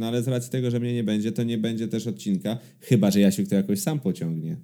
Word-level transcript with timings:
no 0.00 0.06
ale 0.06 0.22
z 0.22 0.28
racji 0.28 0.50
tego, 0.50 0.70
że 0.70 0.80
mnie 0.80 0.94
nie 0.94 1.04
będzie, 1.04 1.32
to 1.32 1.42
nie 1.42 1.58
będzie 1.58 1.88
też 1.88 2.06
odcinka, 2.06 2.58
chyba, 2.80 3.10
że 3.10 3.20
Jasiu 3.20 3.46
to 3.46 3.54
jakoś 3.54 3.80
sam 3.80 4.00
pociągnie. 4.00 4.56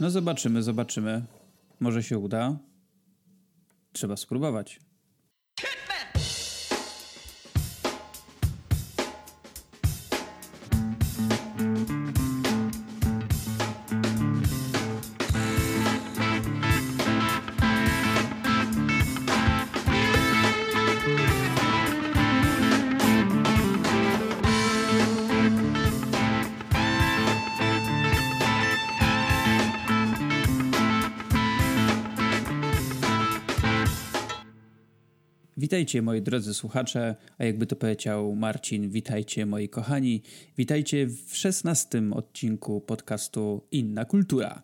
No 0.00 0.10
zobaczymy, 0.10 0.62
zobaczymy. 0.62 1.22
Może 1.80 2.02
się 2.02 2.18
uda. 2.18 2.58
Trzeba 3.92 4.16
spróbować. 4.16 4.80
Witajcie 35.72 36.02
moi 36.02 36.22
drodzy 36.22 36.54
słuchacze, 36.54 37.16
a 37.38 37.44
jakby 37.44 37.66
to 37.66 37.76
powiedział 37.76 38.34
Marcin, 38.34 38.90
witajcie 38.90 39.46
moi 39.46 39.68
kochani, 39.68 40.22
witajcie 40.58 41.06
w 41.06 41.36
szesnastym 41.36 42.12
odcinku 42.12 42.80
podcastu 42.80 43.62
Inna 43.70 44.04
Kultura. 44.04 44.62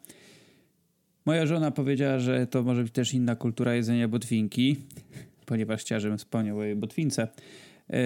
Moja 1.27 1.47
żona 1.47 1.71
powiedziała, 1.71 2.19
że 2.19 2.47
to 2.47 2.63
może 2.63 2.83
być 2.83 2.93
też 2.93 3.15
inna 3.15 3.37
kultura 3.37 3.75
jedzenia 3.75 4.09
botwinki, 4.09 4.77
ponieważ 5.47 5.81
chciała, 5.81 6.01
żebym 6.01 6.19
wspomniał 6.19 6.59
o 6.59 6.65
jej 6.65 6.77
botwince. 6.77 7.29
Yy, 7.89 7.97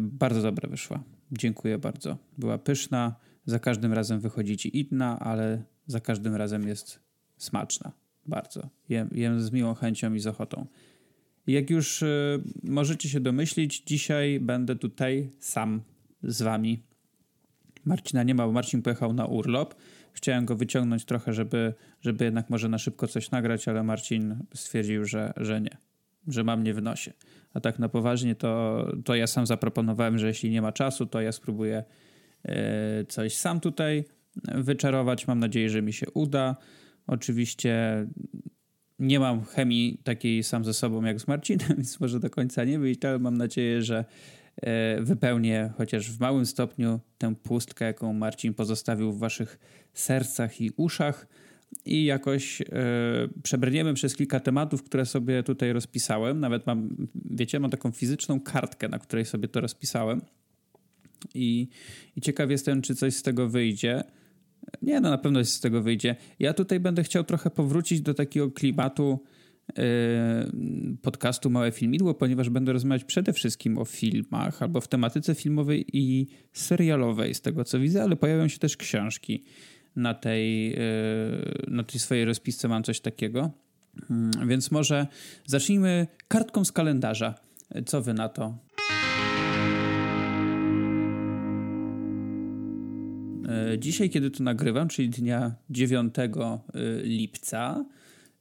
bardzo 0.00 0.42
dobra 0.42 0.70
wyszła. 0.70 1.02
Dziękuję 1.32 1.78
bardzo. 1.78 2.18
Była 2.38 2.58
pyszna, 2.58 3.14
za 3.46 3.58
każdym 3.58 3.92
razem 3.92 4.20
wychodzi 4.20 4.56
ci 4.56 4.78
inna, 4.80 5.18
ale 5.18 5.62
za 5.86 6.00
każdym 6.00 6.34
razem 6.34 6.68
jest 6.68 7.00
smaczna. 7.36 7.92
Bardzo. 8.26 8.68
Jem, 8.88 9.08
jem 9.12 9.40
z 9.40 9.52
miłą 9.52 9.74
chęcią 9.74 10.14
i 10.14 10.20
z 10.20 10.26
ochotą. 10.26 10.66
Jak 11.48 11.70
już 11.70 12.02
y, 12.02 12.42
możecie 12.62 13.08
się 13.08 13.20
domyślić, 13.20 13.82
dzisiaj 13.86 14.40
będę 14.40 14.76
tutaj 14.76 15.30
sam 15.40 15.82
z 16.22 16.42
wami. 16.42 16.82
Marcina 17.84 18.22
nie 18.22 18.34
ma, 18.34 18.46
bo 18.46 18.52
Marcin 18.52 18.82
pojechał 18.82 19.12
na 19.12 19.26
urlop. 19.26 19.74
Chciałem 20.12 20.44
go 20.44 20.56
wyciągnąć 20.56 21.04
trochę, 21.04 21.32
żeby, 21.32 21.74
żeby 22.00 22.24
jednak 22.24 22.50
może 22.50 22.68
na 22.68 22.78
szybko 22.78 23.06
coś 23.06 23.30
nagrać, 23.30 23.68
ale 23.68 23.82
Marcin 23.82 24.44
stwierdził, 24.54 25.04
że, 25.04 25.32
że 25.36 25.60
nie, 25.60 25.76
że 26.26 26.44
mam 26.44 26.62
nie 26.62 26.74
nosie. 26.74 27.12
A 27.54 27.60
tak 27.60 27.78
na 27.78 27.88
poważnie 27.88 28.34
to, 28.34 28.84
to 29.04 29.14
ja 29.14 29.26
sam 29.26 29.46
zaproponowałem, 29.46 30.18
że 30.18 30.26
jeśli 30.26 30.50
nie 30.50 30.62
ma 30.62 30.72
czasu, 30.72 31.06
to 31.06 31.20
ja 31.20 31.32
spróbuję 31.32 31.84
y, 32.48 32.50
coś 33.08 33.34
sam 33.36 33.60
tutaj 33.60 34.04
wyczarować. 34.54 35.26
Mam 35.26 35.38
nadzieję, 35.38 35.70
że 35.70 35.82
mi 35.82 35.92
się 35.92 36.10
uda. 36.10 36.56
Oczywiście 37.06 38.06
nie 38.98 39.20
mam 39.20 39.44
chemii 39.44 40.00
takiej 40.04 40.42
sam 40.42 40.64
ze 40.64 40.74
sobą 40.74 41.04
jak 41.04 41.20
z 41.20 41.26
Marcinem, 41.26 41.68
więc 41.76 42.00
może 42.00 42.20
do 42.20 42.30
końca 42.30 42.64
nie 42.64 42.78
wyjść, 42.78 43.04
ale 43.04 43.18
mam 43.18 43.36
nadzieję, 43.36 43.82
że 43.82 44.04
e, 44.56 45.02
wypełnię 45.02 45.72
chociaż 45.76 46.10
w 46.10 46.20
małym 46.20 46.46
stopniu 46.46 47.00
tę 47.18 47.34
pustkę, 47.34 47.84
jaką 47.84 48.12
Marcin 48.12 48.54
pozostawił 48.54 49.12
w 49.12 49.18
waszych 49.18 49.58
sercach 49.94 50.60
i 50.60 50.70
uszach 50.76 51.26
i 51.84 52.04
jakoś 52.04 52.60
e, 52.60 52.64
przebrniemy 53.42 53.94
przez 53.94 54.16
kilka 54.16 54.40
tematów, 54.40 54.82
które 54.82 55.06
sobie 55.06 55.42
tutaj 55.42 55.72
rozpisałem. 55.72 56.40
Nawet 56.40 56.66
mam, 56.66 57.08
wiecie, 57.30 57.60
mam 57.60 57.70
taką 57.70 57.90
fizyczną 57.90 58.40
kartkę, 58.40 58.88
na 58.88 58.98
której 58.98 59.24
sobie 59.24 59.48
to 59.48 59.60
rozpisałem. 59.60 60.22
I, 61.34 61.68
i 62.16 62.20
ciekaw 62.20 62.50
jestem, 62.50 62.82
czy 62.82 62.94
coś 62.94 63.14
z 63.14 63.22
tego 63.22 63.48
wyjdzie. 63.48 64.04
Nie, 64.82 65.00
no 65.00 65.10
na 65.10 65.18
pewno 65.18 65.44
z 65.44 65.60
tego 65.60 65.82
wyjdzie. 65.82 66.16
Ja 66.38 66.54
tutaj 66.54 66.80
będę 66.80 67.02
chciał 67.02 67.24
trochę 67.24 67.50
powrócić 67.50 68.00
do 68.00 68.14
takiego 68.14 68.50
klimatu 68.50 69.22
yy, 69.68 69.84
podcastu 71.02 71.50
Małe 71.50 71.72
Filmidło, 71.72 72.14
ponieważ 72.14 72.50
będę 72.50 72.72
rozmawiać 72.72 73.04
przede 73.04 73.32
wszystkim 73.32 73.78
o 73.78 73.84
filmach 73.84 74.62
albo 74.62 74.80
w 74.80 74.88
tematyce 74.88 75.34
filmowej 75.34 75.84
i 75.92 76.26
serialowej, 76.52 77.34
z 77.34 77.40
tego 77.40 77.64
co 77.64 77.78
widzę, 77.80 78.02
ale 78.02 78.16
pojawią 78.16 78.48
się 78.48 78.58
też 78.58 78.76
książki 78.76 79.44
na 79.96 80.14
tej, 80.14 80.70
yy, 80.70 80.76
na 81.68 81.84
tej 81.84 82.00
swojej 82.00 82.24
rozpisce. 82.24 82.68
Mam 82.68 82.82
coś 82.82 83.00
takiego. 83.00 83.50
Yy, 84.10 84.46
więc 84.46 84.70
może 84.70 85.06
zacznijmy 85.46 86.06
kartką 86.28 86.64
z 86.64 86.72
kalendarza. 86.72 87.34
Co 87.86 88.02
wy 88.02 88.14
na 88.14 88.28
to? 88.28 88.67
Dzisiaj, 93.78 94.10
kiedy 94.10 94.30
to 94.30 94.42
nagrywam, 94.42 94.88
czyli 94.88 95.08
dnia 95.08 95.54
9 95.70 96.14
e, 96.18 96.28
lipca, 97.02 97.84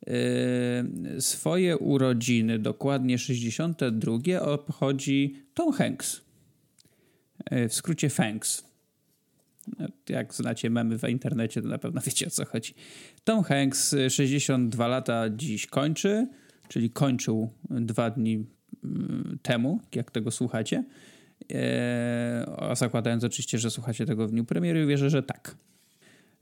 e, 0.08 1.22
swoje 1.22 1.78
urodziny, 1.78 2.60
dokładnie 2.60 3.18
62, 3.18 4.42
obchodzi 4.42 5.36
Tom 5.54 5.74
Hanks. 5.74 6.22
W 7.70 7.74
skrócie 7.74 8.10
Fanks. 8.10 8.68
Jak 10.10 10.34
znacie 10.34 10.70
memy 10.70 10.98
w 11.00 11.10
internecie, 11.10 11.62
to 11.62 11.68
na 11.68 11.78
pewno 11.78 12.02
wiecie 12.02 12.28
o 12.28 12.30
co 12.30 12.46
chodzi. 12.46 12.74
Tom 13.24 13.44
Hanks 13.44 13.96
62 14.10 14.88
lata 14.88 15.30
dziś 15.30 15.68
kończy, 15.68 16.28
czyli 16.68 16.90
kończył 16.90 17.50
dwa 17.70 18.10
dni 18.10 18.46
mm, 18.84 19.40
temu, 19.42 19.80
jak 19.96 20.12
tego 20.12 20.32
słuchacie. 20.32 20.84
Eee, 21.50 22.76
zakładając 22.76 23.24
oczywiście, 23.24 23.58
że 23.58 23.72
słuchacie 23.72 24.06
tego 24.06 24.28
w 24.28 24.32
dniu 24.32 24.46
premiery, 24.46 24.86
wierzę, 24.86 25.10
że 25.10 25.24
tak. 25.24 25.56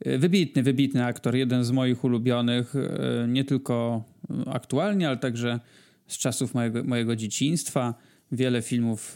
Eee, 0.06 0.18
wybitny, 0.18 0.64
wybitny 0.64 1.06
aktor, 1.06 1.36
jeden 1.36 1.64
z 1.64 1.72
moich 1.72 2.04
ulubionych, 2.04 2.76
eee, 2.76 3.28
nie 3.28 3.44
tylko 3.44 4.04
aktualnie, 4.46 5.08
ale 5.08 5.18
także 5.18 5.60
z 6.08 6.18
czasów 6.18 6.54
mojego, 6.54 6.84
mojego 6.84 7.16
dzieciństwa. 7.16 7.94
Wiele 8.32 8.62
filmów, 8.62 9.16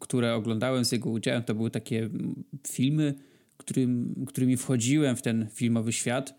które 0.00 0.34
oglądałem 0.34 0.84
z 0.84 0.92
jego 0.92 1.10
udziałem, 1.10 1.42
to 1.42 1.54
były 1.54 1.70
takie 1.70 2.08
filmy, 2.68 3.14
którym, 3.56 4.14
którymi 4.28 4.56
wchodziłem 4.56 5.16
w 5.16 5.22
ten 5.22 5.46
filmowy 5.54 5.92
świat. 5.92 6.34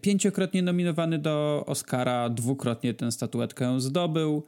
Pięciokrotnie 0.00 0.62
nominowany 0.62 1.18
do 1.18 1.64
Oscara, 1.66 2.30
dwukrotnie 2.30 2.94
tę 2.94 3.12
statuetkę 3.12 3.80
zdobył. 3.80 4.42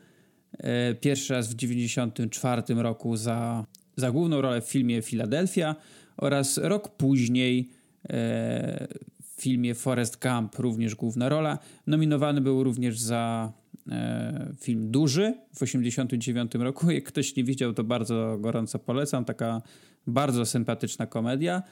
E, 0.58 0.94
pierwszy 0.94 1.32
raz 1.34 1.48
w 1.48 1.56
1994 1.56 2.82
roku 2.82 3.16
za, 3.16 3.66
za 3.96 4.10
główną 4.10 4.40
rolę 4.40 4.60
w 4.60 4.64
filmie 4.64 5.02
Philadelphia 5.02 5.76
oraz 6.16 6.58
rok 6.58 6.96
później 6.96 7.68
e, 8.04 8.88
w 9.22 9.42
filmie 9.42 9.74
Forest 9.74 10.22
Gump 10.22 10.58
również 10.58 10.94
główna 10.94 11.28
rola. 11.28 11.58
Nominowany 11.86 12.40
był 12.40 12.64
również 12.64 12.98
za 12.98 13.52
e, 13.90 14.52
film 14.60 14.90
Duży 14.90 15.34
w 15.52 15.58
1989 15.58 16.54
roku. 16.54 16.90
Jak 16.90 17.04
ktoś 17.04 17.36
nie 17.36 17.44
widział, 17.44 17.72
to 17.72 17.84
bardzo 17.84 18.38
gorąco 18.40 18.78
polecam. 18.78 19.24
Taka 19.24 19.62
bardzo 20.06 20.46
sympatyczna 20.46 21.06
komedia. 21.06 21.62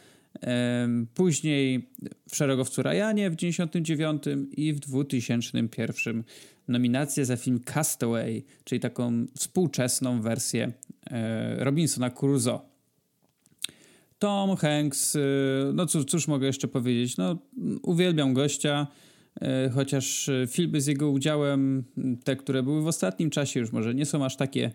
Później 1.14 1.90
w 2.28 2.36
Szeregowcu 2.36 2.82
Rajanie 2.82 3.30
w 3.30 3.36
1999 3.36 4.48
i 4.58 4.72
w 4.72 4.80
2001 4.80 6.24
nominację 6.70 7.24
za 7.24 7.36
film 7.36 7.60
Castaway, 7.60 8.44
czyli 8.64 8.80
taką 8.80 9.26
współczesną 9.36 10.22
wersję 10.22 10.72
e, 11.10 11.64
Robinsona 11.64 12.10
Crusoe. 12.10 12.60
Tom 14.18 14.56
Hanks, 14.56 15.16
e, 15.16 15.20
no 15.74 15.86
cóż, 15.86 16.04
cóż 16.04 16.28
mogę 16.28 16.46
jeszcze 16.46 16.68
powiedzieć, 16.68 17.16
no 17.16 17.38
uwielbiam 17.82 18.34
gościa, 18.34 18.86
e, 19.40 19.70
chociaż 19.70 20.30
filmy 20.48 20.80
z 20.80 20.86
jego 20.86 21.10
udziałem, 21.10 21.84
te, 22.24 22.36
które 22.36 22.62
były 22.62 22.82
w 22.82 22.86
ostatnim 22.86 23.30
czasie 23.30 23.60
już 23.60 23.72
może 23.72 23.94
nie 23.94 24.06
są 24.06 24.24
aż 24.24 24.36
takie 24.36 24.70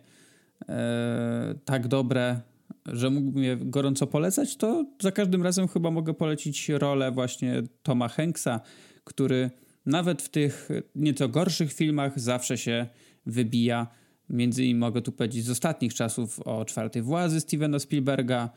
tak 1.65 1.87
dobre, 1.87 2.41
że 2.85 3.09
mógłbym 3.09 3.43
je 3.43 3.57
gorąco 3.57 4.07
polecać, 4.07 4.57
to 4.57 4.85
za 5.01 5.11
każdym 5.11 5.43
razem 5.43 5.67
chyba 5.67 5.91
mogę 5.91 6.13
polecić 6.13 6.69
rolę 6.69 7.11
właśnie 7.11 7.63
Toma 7.83 8.07
Hanksa, 8.07 8.61
który 9.03 9.49
nawet 9.85 10.21
w 10.21 10.29
tych 10.29 10.69
nieco 10.95 11.29
gorszych 11.29 11.73
filmach 11.73 12.19
zawsze 12.19 12.57
się 12.57 12.87
wybija. 13.25 13.87
Między 14.29 14.63
innymi 14.63 14.79
mogę 14.79 15.01
tu 15.01 15.11
powiedzieć 15.11 15.45
z 15.45 15.49
ostatnich 15.49 15.93
czasów 15.93 16.39
o 16.39 16.65
czwartej 16.65 17.01
władzy 17.01 17.39
Stevena 17.39 17.79
Spielberga, 17.79 18.49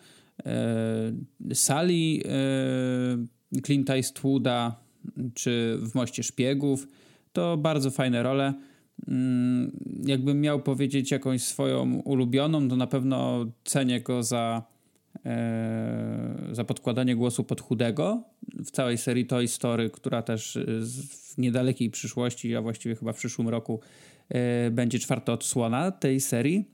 e, 0.46 1.54
Sally 1.54 2.20
e, 3.54 3.60
Clint 3.62 3.90
Eastwooda, 3.90 4.80
czy 5.34 5.78
w 5.82 5.94
Moście 5.94 6.22
Szpiegów. 6.22 6.88
To 7.32 7.56
bardzo 7.56 7.90
fajne 7.90 8.22
role. 8.22 8.54
Mm, 9.08 9.70
jakbym 10.06 10.40
miał 10.40 10.62
powiedzieć 10.62 11.10
jakąś 11.10 11.42
swoją 11.42 12.00
ulubioną, 12.00 12.68
to 12.68 12.76
na 12.76 12.86
pewno 12.86 13.46
cenię 13.64 14.00
go 14.00 14.22
za 14.22 14.62
za 16.52 16.64
podkładanie 16.64 17.16
głosu 17.16 17.44
pod 17.44 17.60
chudego 17.60 18.22
w 18.42 18.70
całej 18.70 18.98
serii 18.98 19.26
Toy 19.26 19.48
Story, 19.48 19.90
która 19.90 20.22
też 20.22 20.58
w 21.34 21.38
niedalekiej 21.38 21.90
przyszłości, 21.90 22.56
a 22.56 22.62
właściwie 22.62 22.96
chyba 22.96 23.12
w 23.12 23.16
przyszłym 23.16 23.48
roku 23.48 23.80
e, 24.28 24.70
będzie 24.70 24.98
czwarta 24.98 25.32
odsłona 25.32 25.90
tej 25.90 26.20
serii. 26.20 26.64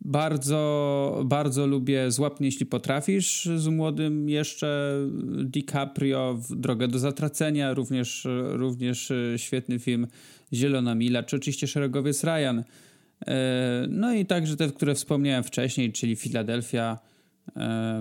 Bardzo, 0.00 1.22
bardzo 1.24 1.66
lubię 1.66 2.10
Złapnie, 2.10 2.46
jeśli 2.46 2.66
potrafisz 2.66 3.48
z 3.56 3.68
młodym 3.68 4.28
jeszcze 4.28 4.98
DiCaprio 5.44 6.38
w 6.48 6.56
Drogę 6.56 6.88
do 6.88 6.98
zatracenia, 6.98 7.74
również, 7.74 8.26
również 8.52 9.12
świetny 9.36 9.78
film 9.78 10.06
Zielona 10.52 10.94
Mila, 10.94 11.22
czy 11.22 11.36
oczywiście 11.36 11.66
Szeregowiec 11.66 12.24
Ryan. 12.24 12.64
E, 13.26 13.86
no 13.88 14.14
i 14.14 14.26
także 14.26 14.56
te, 14.56 14.68
które 14.68 14.94
wspomniałem 14.94 15.44
wcześniej, 15.44 15.92
czyli 15.92 16.16
Filadelfia, 16.16 16.98
e, 16.98 17.13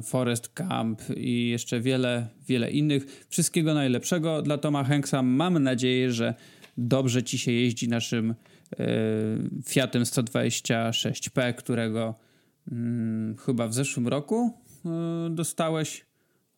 Forest 0.03 0.49
Camp 0.53 1.01
i 1.17 1.49
jeszcze 1.49 1.79
wiele, 1.79 2.27
wiele 2.47 2.71
innych. 2.71 3.25
Wszystkiego 3.29 3.73
najlepszego 3.73 4.41
dla 4.41 4.57
Toma 4.57 4.83
Hanksa. 4.83 5.21
Mam 5.21 5.63
nadzieję, 5.63 6.11
że 6.11 6.33
dobrze 6.77 7.23
ci 7.23 7.37
się 7.37 7.51
jeździ 7.51 7.89
naszym 7.89 8.35
e, 8.79 8.85
Fiatem 9.67 10.03
126P, 10.03 11.53
którego 11.53 12.15
hmm, 12.69 13.37
chyba 13.37 13.67
w 13.67 13.73
zeszłym 13.73 14.07
roku 14.07 14.57
dostałeś 15.29 16.05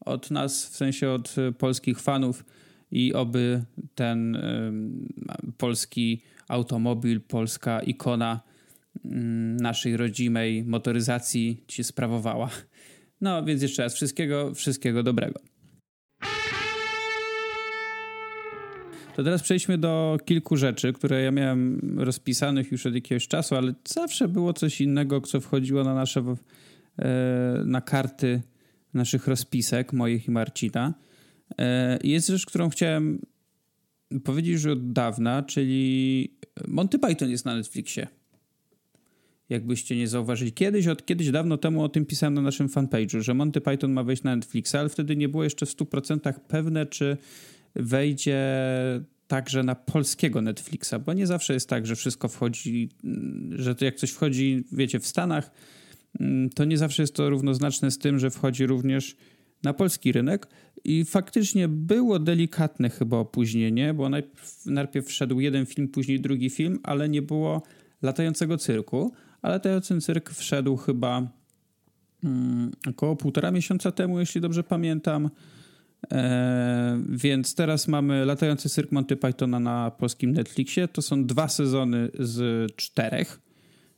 od 0.05 0.31
nas, 0.31 0.65
w 0.65 0.75
sensie 0.75 1.09
od 1.09 1.35
polskich 1.57 1.99
fanów 1.99 2.45
i 2.91 3.13
oby 3.13 3.63
ten 3.95 4.38
polski 5.57 6.21
automobil, 6.47 7.21
polska 7.21 7.79
ikona 7.79 8.41
Mm, 9.05 9.57
naszej 9.57 9.97
rodzimej 9.97 10.63
motoryzacji 10.63 11.63
ci 11.67 11.83
sprawowała. 11.83 12.49
No 13.25 13.44
więc 13.44 13.62
jeszcze 13.62 13.83
raz 13.83 13.95
wszystkiego, 13.95 14.54
wszystkiego 14.54 15.04
dobrego. 15.04 15.39
To 19.16 19.24
teraz 19.24 19.42
przejdźmy 19.42 19.77
do 19.77 20.18
kilku 20.25 20.57
rzeczy, 20.57 20.94
które 20.94 21.22
ja 21.22 21.31
miałem 21.31 21.80
rozpisanych 22.00 22.72
już 22.72 22.86
od 22.86 22.95
jakiegoś 22.95 23.27
czasu, 23.27 23.56
ale 23.56 23.74
zawsze 23.86 24.27
było 24.27 24.54
coś 24.54 24.81
innego, 24.81 25.22
co 25.22 25.42
wchodziło 25.42 25.83
na 25.83 25.94
nasze 25.94 26.36
e, 27.00 27.62
na 27.66 27.81
karty 27.81 28.42
naszych 28.94 29.27
rozpisek, 29.27 29.94
moich 29.94 30.27
i 30.27 30.31
Marcina. 30.31 30.94
E, 31.57 32.00
jest 32.04 32.27
rzecz, 32.27 32.45
którą 32.45 32.69
chciałem 32.69 33.22
powiedzieć 34.24 34.54
już 34.54 34.66
od 34.66 34.92
dawna, 34.92 35.44
czyli 35.44 36.38
Monty 36.68 37.00
Python 37.00 37.30
jest 37.30 37.45
na 37.45 37.56
Netflixie 37.56 38.07
jakbyście 39.50 39.95
nie 39.95 40.07
zauważyli. 40.07 40.51
Kiedyś, 40.51 40.88
od 40.88 41.06
kiedyś 41.06 41.31
dawno 41.31 41.57
temu 41.57 41.83
o 41.83 41.89
tym 41.89 42.06
pisałem 42.06 42.33
na 42.33 42.42
naszym 42.42 42.68
fanpage'u, 42.68 43.21
że 43.21 43.33
Monty 43.33 43.62
Python 43.62 43.92
ma 43.92 44.03
wejść 44.03 44.24
na 44.24 44.36
Netflixa, 44.36 44.75
ale 44.75 44.89
wtedy 44.89 45.15
nie 45.15 45.30
było 45.30 45.44
jeszcze 45.44 45.65
w 45.65 45.69
100% 45.69 46.33
pewne, 46.47 46.86
czy 46.86 47.18
wejdzie 47.75 48.39
także 49.27 49.63
na 49.63 49.75
polskiego 49.75 50.42
Netflixa, 50.42 50.94
bo 51.06 51.13
nie 51.13 51.27
zawsze 51.27 51.53
jest 51.53 51.69
tak, 51.69 51.88
że 51.88 51.95
wszystko 51.95 52.27
wchodzi, 52.27 52.89
że 53.51 53.75
to 53.75 53.86
jak 53.86 53.95
coś 53.95 54.12
wchodzi, 54.12 54.63
wiecie, 54.71 55.00
w 55.00 55.07
Stanach, 55.07 55.51
to 56.56 56.65
nie 56.65 56.77
zawsze 56.77 57.03
jest 57.03 57.15
to 57.15 57.30
równoznaczne 57.30 57.91
z 57.91 57.98
tym, 57.98 58.19
że 58.19 58.30
wchodzi 58.30 58.65
również 58.65 59.15
na 59.63 59.74
polski 59.74 60.12
rynek 60.12 60.48
i 60.83 61.06
faktycznie 61.06 61.68
było 61.68 62.19
delikatne 62.19 62.89
chyba 62.89 63.18
opóźnienie, 63.18 63.94
bo 63.94 64.09
najpierw, 64.09 64.65
najpierw 64.65 65.07
wszedł 65.07 65.39
jeden 65.39 65.65
film, 65.65 65.88
później 65.88 66.19
drugi 66.19 66.50
film, 66.50 66.80
ale 66.83 67.09
nie 67.09 67.21
było 67.21 67.62
latającego 68.01 68.57
cyrku 68.57 69.13
ale 69.45 69.59
ten 69.59 70.01
cyrk 70.01 70.30
wszedł 70.30 70.77
chyba 70.77 71.27
hmm, 72.21 72.71
około 72.89 73.15
półtora 73.15 73.51
miesiąca 73.51 73.92
temu, 73.92 74.19
jeśli 74.19 74.42
dobrze 74.42 74.63
pamiętam. 74.63 75.30
E, 76.12 77.01
więc 77.09 77.56
teraz 77.56 77.88
mamy 77.88 78.25
latający 78.25 78.69
cyrk 78.69 78.92
Monty 78.92 79.15
Pythona 79.15 79.59
na 79.59 79.92
polskim 79.92 80.31
Netflixie. 80.31 80.88
To 80.88 81.01
są 81.01 81.25
dwa 81.25 81.47
sezony 81.47 82.09
z 82.19 82.71
czterech. 82.75 83.42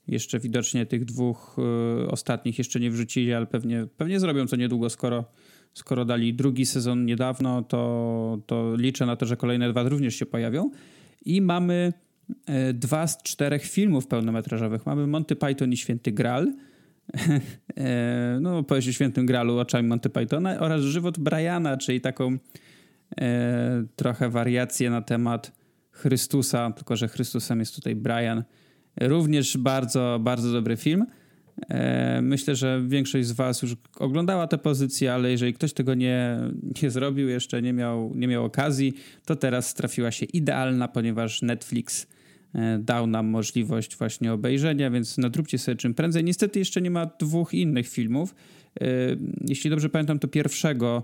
Jeszcze 0.07 0.39
widocznie 0.39 0.85
tych 0.85 1.05
dwóch 1.05 1.55
e, 1.59 2.07
ostatnich 2.07 2.57
jeszcze 2.57 2.79
nie 2.79 2.91
wrzucili, 2.91 3.33
ale 3.33 3.45
pewnie, 3.45 3.87
pewnie 3.97 4.19
zrobią 4.19 4.47
to 4.47 4.55
niedługo, 4.55 4.89
skoro, 4.89 5.25
skoro 5.73 6.05
dali 6.05 6.33
drugi 6.33 6.65
sezon 6.65 7.05
niedawno, 7.05 7.61
to, 7.61 8.39
to 8.45 8.75
liczę 8.75 9.05
na 9.05 9.15
to, 9.15 9.25
że 9.25 9.37
kolejne 9.37 9.69
dwa 9.69 9.83
również 9.83 10.15
się 10.15 10.25
pojawią. 10.25 10.71
I 11.25 11.41
mamy 11.41 11.93
dwa 12.73 13.07
z 13.07 13.23
czterech 13.23 13.65
filmów 13.65 14.07
pełnometrażowych. 14.07 14.85
Mamy 14.85 15.07
Monty 15.07 15.35
Python 15.35 15.73
i 15.73 15.77
Święty 15.77 16.11
Graal. 16.11 16.47
E, 17.77 18.37
no, 18.41 18.57
opowieść 18.57 18.89
o 18.89 18.91
Świętym 18.91 19.25
Gralu 19.25 19.59
oczami 19.59 19.87
Monty 19.87 20.09
Pythona 20.09 20.59
oraz 20.59 20.81
Żywot 20.81 21.19
Briana, 21.19 21.77
czyli 21.77 22.01
taką 22.01 22.37
e, 23.21 23.85
trochę 23.95 24.29
wariację 24.29 24.89
na 24.89 25.01
temat 25.01 25.51
Chrystusa, 25.91 26.71
tylko 26.71 26.95
że 26.95 27.07
Chrystusem 27.07 27.59
jest 27.59 27.75
tutaj 27.75 27.95
Brian. 27.95 28.43
Również 29.01 29.57
bardzo, 29.57 30.19
bardzo 30.21 30.51
dobry 30.51 30.77
film. 30.77 31.05
E, 31.69 32.21
myślę, 32.21 32.55
że 32.55 32.81
większość 32.87 33.27
z 33.27 33.31
Was 33.31 33.61
już 33.61 33.75
oglądała 33.99 34.47
tę 34.47 34.57
pozycję, 34.57 35.13
ale 35.13 35.31
jeżeli 35.31 35.53
ktoś 35.53 35.73
tego 35.73 35.93
nie, 35.93 36.37
nie 36.83 36.89
zrobił, 36.89 37.29
jeszcze 37.29 37.61
nie 37.61 37.73
miał, 37.73 38.11
nie 38.15 38.27
miał 38.27 38.45
okazji, 38.45 38.93
to 39.25 39.35
teraz 39.35 39.73
trafiła 39.73 40.11
się 40.11 40.25
idealna, 40.25 40.87
ponieważ 40.87 41.41
Netflix 41.41 42.07
E, 42.07 42.16
dał 42.79 43.07
nam 43.07 43.27
możliwość 43.27 43.95
właśnie 43.97 44.33
obejrzenia, 44.33 44.91
więc 44.91 45.17
nadróbcie 45.17 45.57
sobie 45.57 45.75
czym 45.75 45.93
prędzej. 45.93 46.23
Niestety 46.23 46.59
jeszcze 46.59 46.81
nie 46.81 46.91
ma 46.91 47.05
dwóch 47.05 47.53
innych 47.53 47.87
filmów. 47.87 48.35
E, 48.81 48.85
jeśli 49.47 49.69
dobrze 49.69 49.89
pamiętam, 49.89 50.19
to 50.19 50.27
pierwszego 50.27 51.03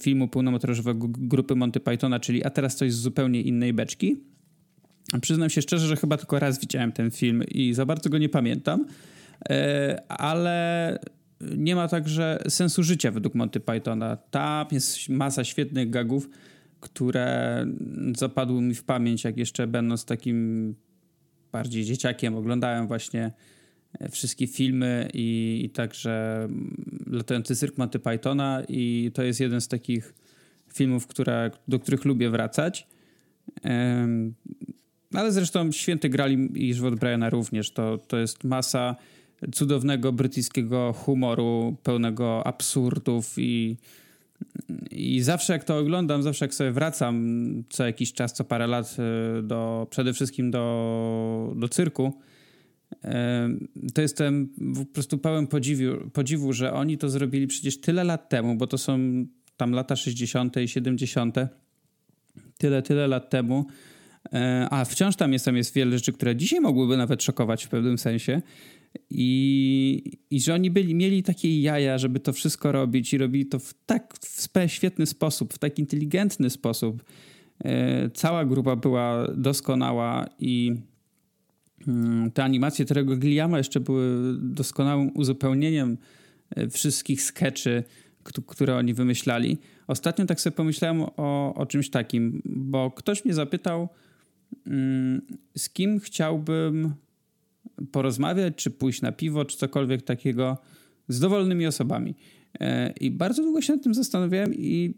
filmu 0.00 0.28
pełnometrażowego 0.28 1.08
grupy 1.08 1.54
Monty 1.54 1.80
Pythona, 1.80 2.20
czyli 2.20 2.44
A 2.44 2.50
teraz 2.50 2.76
coś 2.76 2.92
z 2.92 2.96
zupełnie 2.96 3.42
innej 3.42 3.72
beczki. 3.72 4.16
Przyznam 5.20 5.50
się 5.50 5.62
szczerze, 5.62 5.86
że 5.86 5.96
chyba 5.96 6.16
tylko 6.16 6.38
raz 6.38 6.60
widziałem 6.60 6.92
ten 6.92 7.10
film 7.10 7.42
i 7.48 7.74
za 7.74 7.86
bardzo 7.86 8.10
go 8.10 8.18
nie 8.18 8.28
pamiętam, 8.28 8.86
e, 9.50 10.02
ale 10.08 10.98
nie 11.56 11.76
ma 11.76 11.88
także 11.88 12.38
sensu 12.48 12.82
życia 12.82 13.10
według 13.10 13.34
Monty 13.34 13.60
Pythona. 13.60 14.16
Tam 14.16 14.66
jest 14.72 15.08
masa 15.08 15.44
świetnych 15.44 15.90
gagów, 15.90 16.28
które 16.80 17.66
zapadły 18.16 18.62
mi 18.62 18.74
w 18.74 18.84
pamięć, 18.84 19.24
jak 19.24 19.36
jeszcze 19.36 19.66
będąc 19.66 20.04
takim 20.04 20.74
bardziej 21.52 21.84
dzieciakiem, 21.84 22.34
oglądałem 22.34 22.86
właśnie 22.86 23.32
e, 24.00 24.08
wszystkie 24.08 24.46
filmy 24.46 25.08
i, 25.14 25.60
i 25.64 25.70
także 25.70 26.48
Latający 27.06 27.56
Cyrk 27.56 27.78
Monty 27.78 27.98
Pythona 27.98 28.62
i 28.68 29.10
to 29.14 29.22
jest 29.22 29.40
jeden 29.40 29.60
z 29.60 29.68
takich 29.68 30.14
filmów, 30.74 31.06
które, 31.06 31.50
do 31.68 31.78
których 31.78 32.04
lubię 32.04 32.30
wracać. 32.30 32.86
Ale 35.14 35.32
zresztą 35.32 35.72
Święty 35.72 36.08
Grali 36.08 36.68
i 36.68 36.74
Żywot 36.74 36.94
Briana 36.94 37.30
również. 37.30 37.70
To, 37.70 37.98
to 37.98 38.16
jest 38.18 38.44
masa 38.44 38.96
cudownego 39.52 40.12
brytyjskiego 40.12 40.92
humoru, 40.92 41.76
pełnego 41.82 42.46
absurdów 42.46 43.34
i 43.36 43.76
i 44.90 45.20
zawsze 45.22 45.52
jak 45.52 45.64
to 45.64 45.78
oglądam, 45.78 46.22
zawsze 46.22 46.44
jak 46.44 46.54
sobie 46.54 46.72
wracam 46.72 47.64
co 47.68 47.86
jakiś 47.86 48.12
czas, 48.12 48.32
co 48.32 48.44
parę 48.44 48.66
lat 48.66 48.96
e, 49.38 49.42
do, 49.42 49.86
przede 49.90 50.12
wszystkim 50.12 50.50
do, 50.50 51.54
do 51.56 51.68
cyrku, 51.68 52.12
e, 53.04 53.48
to 53.94 54.02
jestem 54.02 54.48
po 54.74 54.84
prostu 54.84 55.18
pełen 55.18 55.46
podziwu, 55.46 56.10
podziwu, 56.10 56.52
że 56.52 56.72
oni 56.72 56.98
to 56.98 57.08
zrobili 57.08 57.46
przecież 57.46 57.80
tyle 57.80 58.04
lat 58.04 58.28
temu, 58.28 58.56
bo 58.56 58.66
to 58.66 58.78
są 58.78 58.98
tam 59.56 59.72
lata 59.72 59.96
60. 59.96 60.56
i 60.56 60.68
70. 60.68 61.36
Tyle, 62.58 62.82
tyle 62.82 63.08
lat 63.08 63.30
temu. 63.30 63.66
E, 64.32 64.66
a 64.70 64.84
wciąż 64.84 65.16
tam 65.16 65.32
jest, 65.32 65.44
tam 65.44 65.56
jest 65.56 65.74
wiele 65.74 65.98
rzeczy, 65.98 66.12
które 66.12 66.36
dzisiaj 66.36 66.60
mogłyby 66.60 66.96
nawet 66.96 67.22
szokować 67.22 67.64
w 67.64 67.68
pewnym 67.68 67.98
sensie. 67.98 68.42
I, 69.10 70.18
I 70.30 70.40
że 70.40 70.54
oni 70.54 70.70
byli, 70.70 70.94
mieli 70.94 71.22
takie 71.22 71.60
jaja, 71.60 71.98
żeby 71.98 72.20
to 72.20 72.32
wszystko 72.32 72.72
robić 72.72 73.14
i 73.14 73.18
robili 73.18 73.46
to 73.46 73.58
w 73.58 73.74
tak 73.86 74.14
w 74.20 74.48
świetny 74.66 75.06
sposób, 75.06 75.54
w 75.54 75.58
tak 75.58 75.78
inteligentny 75.78 76.50
sposób. 76.50 77.04
E, 77.64 78.10
cała 78.10 78.44
grupa 78.44 78.76
była 78.76 79.26
doskonała 79.36 80.26
i 80.38 80.74
mm, 81.88 82.30
te 82.30 82.44
animacje 82.44 82.84
Terego 82.84 83.16
Gilliama 83.16 83.58
jeszcze 83.58 83.80
były 83.80 84.36
doskonałym 84.40 85.10
uzupełnieniem 85.14 85.98
e, 86.50 86.68
wszystkich 86.68 87.22
skeczy, 87.22 87.84
które 88.46 88.76
oni 88.76 88.94
wymyślali. 88.94 89.58
Ostatnio 89.86 90.26
tak 90.26 90.40
sobie 90.40 90.56
pomyślałem 90.56 91.02
o, 91.02 91.54
o 91.54 91.66
czymś 91.66 91.90
takim, 91.90 92.42
bo 92.44 92.90
ktoś 92.90 93.24
mnie 93.24 93.34
zapytał, 93.34 93.88
mm, 94.66 95.22
z 95.56 95.70
kim 95.70 96.00
chciałbym 96.00 96.94
porozmawiać, 97.92 98.54
czy 98.56 98.70
pójść 98.70 99.02
na 99.02 99.12
piwo, 99.12 99.44
czy 99.44 99.56
cokolwiek 99.56 100.02
takiego 100.02 100.58
z 101.08 101.20
dowolnymi 101.20 101.66
osobami. 101.66 102.14
E, 102.60 102.92
I 103.00 103.10
bardzo 103.10 103.42
długo 103.42 103.62
się 103.62 103.72
nad 103.72 103.82
tym 103.82 103.94
zastanawiałem 103.94 104.54
i 104.54 104.94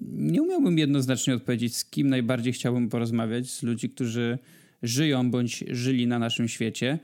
nie 0.00 0.42
umiałbym 0.42 0.78
jednoznacznie 0.78 1.34
odpowiedzieć, 1.34 1.76
z 1.76 1.84
kim 1.84 2.08
najbardziej 2.08 2.52
chciałbym 2.52 2.88
porozmawiać, 2.88 3.50
z 3.50 3.62
ludzi, 3.62 3.90
którzy 3.90 4.38
żyją 4.82 5.30
bądź 5.30 5.64
żyli 5.70 6.06
na 6.06 6.18
naszym 6.18 6.48
świecie. 6.48 6.98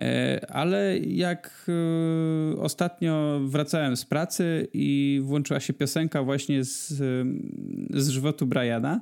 E, 0.00 0.46
ale 0.50 0.98
jak 0.98 1.66
e, 1.68 2.60
ostatnio 2.60 3.40
wracałem 3.44 3.96
z 3.96 4.04
pracy 4.04 4.68
i 4.72 5.20
włączyła 5.24 5.60
się 5.60 5.72
piosenka 5.72 6.22
właśnie 6.22 6.64
z, 6.64 6.88
z 7.90 8.08
żywotu 8.08 8.46
Briana, 8.46 9.00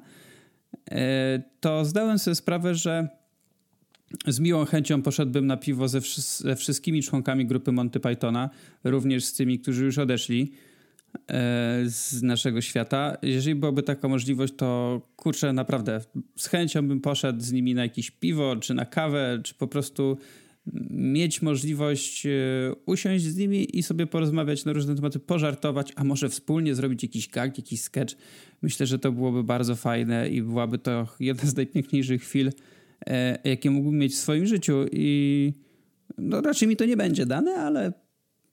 to 1.60 1.84
zdałem 1.84 2.18
sobie 2.18 2.34
sprawę, 2.34 2.74
że 2.74 3.08
z 4.26 4.40
miłą 4.40 4.64
chęcią 4.64 5.02
poszedłbym 5.02 5.46
na 5.46 5.56
piwo 5.56 5.88
ze, 5.88 6.00
ze 6.38 6.56
wszystkimi 6.56 7.02
członkami 7.02 7.46
grupy 7.46 7.72
Monty 7.72 8.00
Pythona, 8.00 8.50
również 8.84 9.24
z 9.24 9.32
tymi, 9.32 9.58
którzy 9.58 9.84
już 9.84 9.98
odeszli 9.98 10.52
z 11.84 12.22
naszego 12.22 12.60
świata. 12.60 13.16
Jeżeli 13.22 13.54
byłaby 13.54 13.82
taka 13.82 14.08
możliwość, 14.08 14.54
to 14.56 15.00
kurczę, 15.16 15.52
naprawdę 15.52 16.00
z 16.36 16.46
chęcią 16.46 16.88
bym 16.88 17.00
poszedł 17.00 17.40
z 17.40 17.52
nimi 17.52 17.74
na 17.74 17.82
jakieś 17.82 18.10
piwo, 18.10 18.56
czy 18.56 18.74
na 18.74 18.84
kawę, 18.84 19.40
czy 19.44 19.54
po 19.54 19.66
prostu 19.66 20.18
mieć 20.90 21.42
możliwość 21.42 22.26
e, 22.26 22.30
usiąść 22.86 23.24
z 23.24 23.36
nimi 23.36 23.78
i 23.78 23.82
sobie 23.82 24.06
porozmawiać 24.06 24.64
na 24.64 24.72
różne 24.72 24.94
tematy, 24.94 25.18
pożartować, 25.18 25.92
a 25.96 26.04
może 26.04 26.28
wspólnie 26.28 26.74
zrobić 26.74 27.02
jakiś 27.02 27.28
gag, 27.28 27.58
jakiś 27.58 27.80
sketch. 27.80 28.14
Myślę, 28.62 28.86
że 28.86 28.98
to 28.98 29.12
byłoby 29.12 29.44
bardzo 29.44 29.76
fajne 29.76 30.28
i 30.28 30.42
byłaby 30.42 30.78
to 30.78 31.08
jedna 31.20 31.50
z 31.50 31.56
najpiękniejszych 31.56 32.22
chwil, 32.22 32.48
e, 32.48 32.52
jakie 33.44 33.70
mógłbym 33.70 33.98
mieć 33.98 34.12
w 34.12 34.18
swoim 34.18 34.46
życiu 34.46 34.86
i 34.92 35.52
no, 36.18 36.40
raczej 36.40 36.68
mi 36.68 36.76
to 36.76 36.84
nie 36.84 36.96
będzie 36.96 37.26
dane, 37.26 37.54
ale 37.54 37.92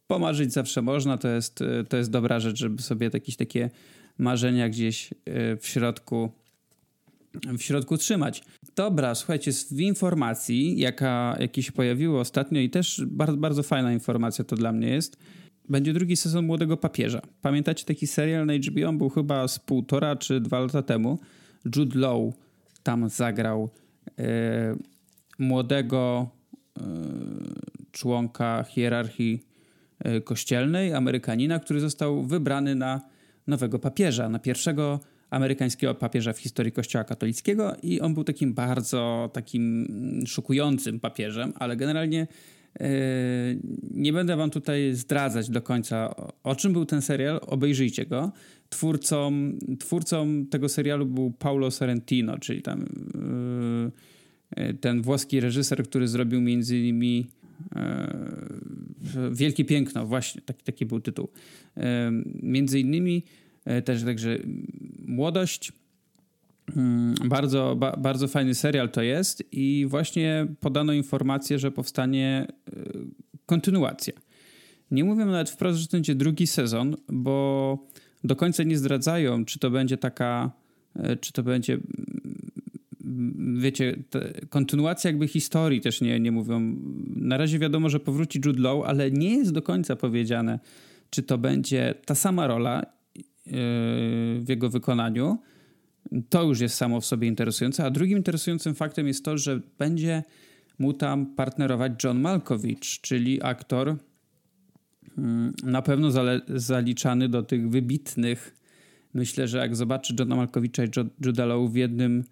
pomarzyć 0.08 0.53
zawsze 0.53 0.81
można. 0.81 1.17
To 1.17 1.27
jest, 1.27 1.62
e, 1.62 1.84
to 1.84 1.98
jest 1.98 2.12
dobra 2.12 2.39
rzecz, 2.39 2.58
żeby 2.58 2.81
sobie 2.81 3.10
jakieś 3.13 3.36
takie 3.36 3.70
marzenia 4.17 4.70
gdzieś 4.70 5.13
w 5.60 5.67
środku 5.67 6.31
w 7.58 7.62
środku 7.62 7.98
trzymać. 7.98 8.43
Dobra, 8.75 9.15
słuchajcie, 9.15 9.51
w 9.72 9.79
informacji, 9.79 10.79
jaka, 10.79 11.38
jaki 11.39 11.63
się 11.63 11.72
pojawiło 11.72 12.20
ostatnio 12.20 12.60
i 12.60 12.70
też 12.70 13.01
bardzo, 13.08 13.38
bardzo 13.38 13.63
fajna 13.63 13.93
informacja 13.93 14.46
to 14.46 14.55
dla 14.55 14.72
mnie 14.72 14.89
jest, 14.89 15.17
będzie 15.70 15.93
drugi 15.93 16.15
sezon 16.15 16.46
Młodego 16.46 16.77
Papieża. 16.77 17.22
Pamiętacie 17.41 17.86
taki 17.86 18.08
serial 18.08 18.46
na 18.46 18.53
HBO? 18.53 18.89
On 18.89 18.98
był 18.98 19.10
chyba 19.10 19.48
z 19.48 19.60
półtora 19.60 20.15
czy 20.15 20.41
dwa 20.41 20.60
lata 20.60 20.81
temu. 20.81 21.20
Jude 21.75 22.00
Law 22.00 22.34
tam 22.84 23.10
zagrał 23.10 23.63
e, 23.63 23.90
młodego 25.39 26.30
e, 26.77 26.82
członka 27.91 28.63
hierarchii 28.63 29.46
e, 30.00 30.22
kościelnej, 30.22 30.94
Amerykanina, 30.94 31.60
który 31.60 31.80
został 31.80 32.24
wybrany 32.24 32.75
na 32.75 33.01
nowego 33.48 33.80
papieża, 33.80 34.30
na 34.30 34.39
pierwszego 34.39 35.00
amerykańskiego 35.30 35.96
papieża 35.96 36.34
w 36.34 36.39
historii 36.39 36.72
Kościoła 36.72 37.03
katolickiego. 37.03 37.75
I 37.84 38.01
on 38.01 38.13
był 38.13 38.24
takim 38.24 38.53
bardzo 38.53 39.30
takim 39.34 39.88
szokującym 40.27 41.00
papieżem, 41.00 41.53
ale 41.56 41.75
generalnie 41.75 42.27
nie 43.92 44.13
będę 44.13 44.36
wam 44.36 44.50
tutaj 44.50 44.94
zdradzać 44.94 45.50
do 45.50 45.62
końca 45.62 46.16
o 46.44 46.56
czym 46.56 46.74
był 46.74 46.86
ten 46.86 47.01
serial, 47.01 47.40
obejrzyjcie 47.48 48.06
go. 48.06 48.32
Twórcą, 48.70 49.32
twórcą 49.80 50.46
tego 50.46 50.70
serialu 50.70 51.06
był 51.06 51.32
Paulo 51.32 51.72
Sorrentino, 51.72 52.38
czyli 52.38 52.62
tam 52.62 52.86
yy, 54.58 54.74
ten 54.74 55.01
włoski 55.01 55.40
reżyser, 55.40 55.84
który 55.84 56.08
zrobił 56.08 56.42
między 56.42 56.78
innymi 56.78 57.28
yy, 59.16 59.32
Wielkie 59.32 59.66
Piękno, 59.66 60.06
właśnie 60.06 60.42
taki, 60.42 60.63
taki 60.63 60.86
był 60.86 61.00
tytuł. 61.00 61.28
Między 62.44 62.80
innymi 62.80 63.24
też 63.86 64.04
także 64.04 64.38
Młodość. 65.06 65.72
Mm, 66.77 67.15
bardzo, 67.25 67.75
ba, 67.75 67.96
bardzo 67.98 68.27
fajny 68.27 68.56
serial 68.56 68.89
to 68.89 69.01
jest 69.01 69.44
i 69.51 69.86
właśnie 69.89 70.48
podano 70.60 70.94
informację, 70.94 71.60
że 71.60 71.72
powstanie 71.72 72.48
e, 72.48 72.74
kontynuacja. 73.46 74.13
Nie 74.91 75.03
mówię 75.03 75.25
nawet 75.25 75.50
wprost, 75.50 75.80
że 75.80 75.88
to 75.88 75.98
będzie 75.98 76.15
drugi 76.15 76.48
sezon, 76.48 76.96
bo 77.10 77.77
do 78.24 78.36
końca 78.36 78.63
nie 78.63 78.77
zdradzają, 78.77 79.46
czy 79.46 79.60
to 79.60 79.72
będzie 79.72 79.98
taka, 79.98 80.51
e, 80.96 81.15
czy 81.15 81.34
to 81.34 81.44
będzie 81.44 81.74
mm, 83.03 83.60
wiecie, 83.60 83.96
kontynuacja 84.50 85.10
jakby 85.10 85.27
historii 85.27 85.82
też 85.82 86.01
nie, 86.01 86.20
nie 86.20 86.32
mówią. 86.32 86.75
Na 87.15 87.38
razie 87.38 87.60
wiadomo, 87.60 87.89
że 87.89 88.00
powróci 88.00 88.41
Jude 88.46 88.62
Law, 88.62 88.84
ale 88.86 89.12
nie 89.12 89.38
jest 89.38 89.51
do 89.51 89.62
końca 89.62 89.96
powiedziane, 89.96 90.60
czy 91.10 91.24
to 91.24 91.38
będzie 91.38 91.96
ta 92.06 92.15
sama 92.15 92.48
rola 92.48 92.86
w 94.39 94.46
jego 94.48 94.70
wykonaniu. 94.70 95.38
To 96.30 96.44
już 96.44 96.60
jest 96.60 96.75
samo 96.75 97.01
w 97.01 97.06
sobie 97.06 97.27
interesujące. 97.27 97.86
A 97.86 97.89
drugim 97.89 98.18
interesującym 98.18 98.75
faktem 98.75 99.08
jest 99.08 99.25
to, 99.25 99.38
że 99.38 99.60
będzie 99.77 100.24
mu 100.80 100.94
tam 100.94 101.25
partnerować 101.25 102.03
John 102.03 102.20
Malkovich, 102.20 102.80
czyli 102.80 103.44
aktor 103.44 103.96
mm, 105.18 105.53
na 105.63 105.82
pewno 105.82 106.10
zaliczany 106.48 107.30
do 107.30 107.44
tych 107.44 107.70
wybitnych. 107.70 108.56
Myślę, 109.13 109.48
że 109.48 109.58
jak 109.58 109.75
zobaczy 109.75 110.15
Johna 110.20 110.36
Malkovicha 110.36 110.84
i 110.84 110.88
Juda 111.25 111.46
Law 111.46 111.72
w 111.72 111.75
jednym, 111.75 112.24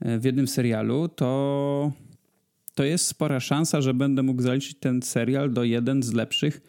w 0.00 0.24
jednym 0.24 0.48
serialu, 0.48 1.08
to, 1.08 1.92
to 2.74 2.84
jest 2.84 3.06
spora 3.06 3.40
szansa, 3.40 3.80
że 3.80 3.94
będę 3.94 4.22
mógł 4.22 4.42
zaliczyć 4.42 4.74
ten 4.80 5.02
serial 5.02 5.52
do 5.52 5.64
jeden 5.64 6.02
z 6.02 6.12
lepszych 6.12 6.60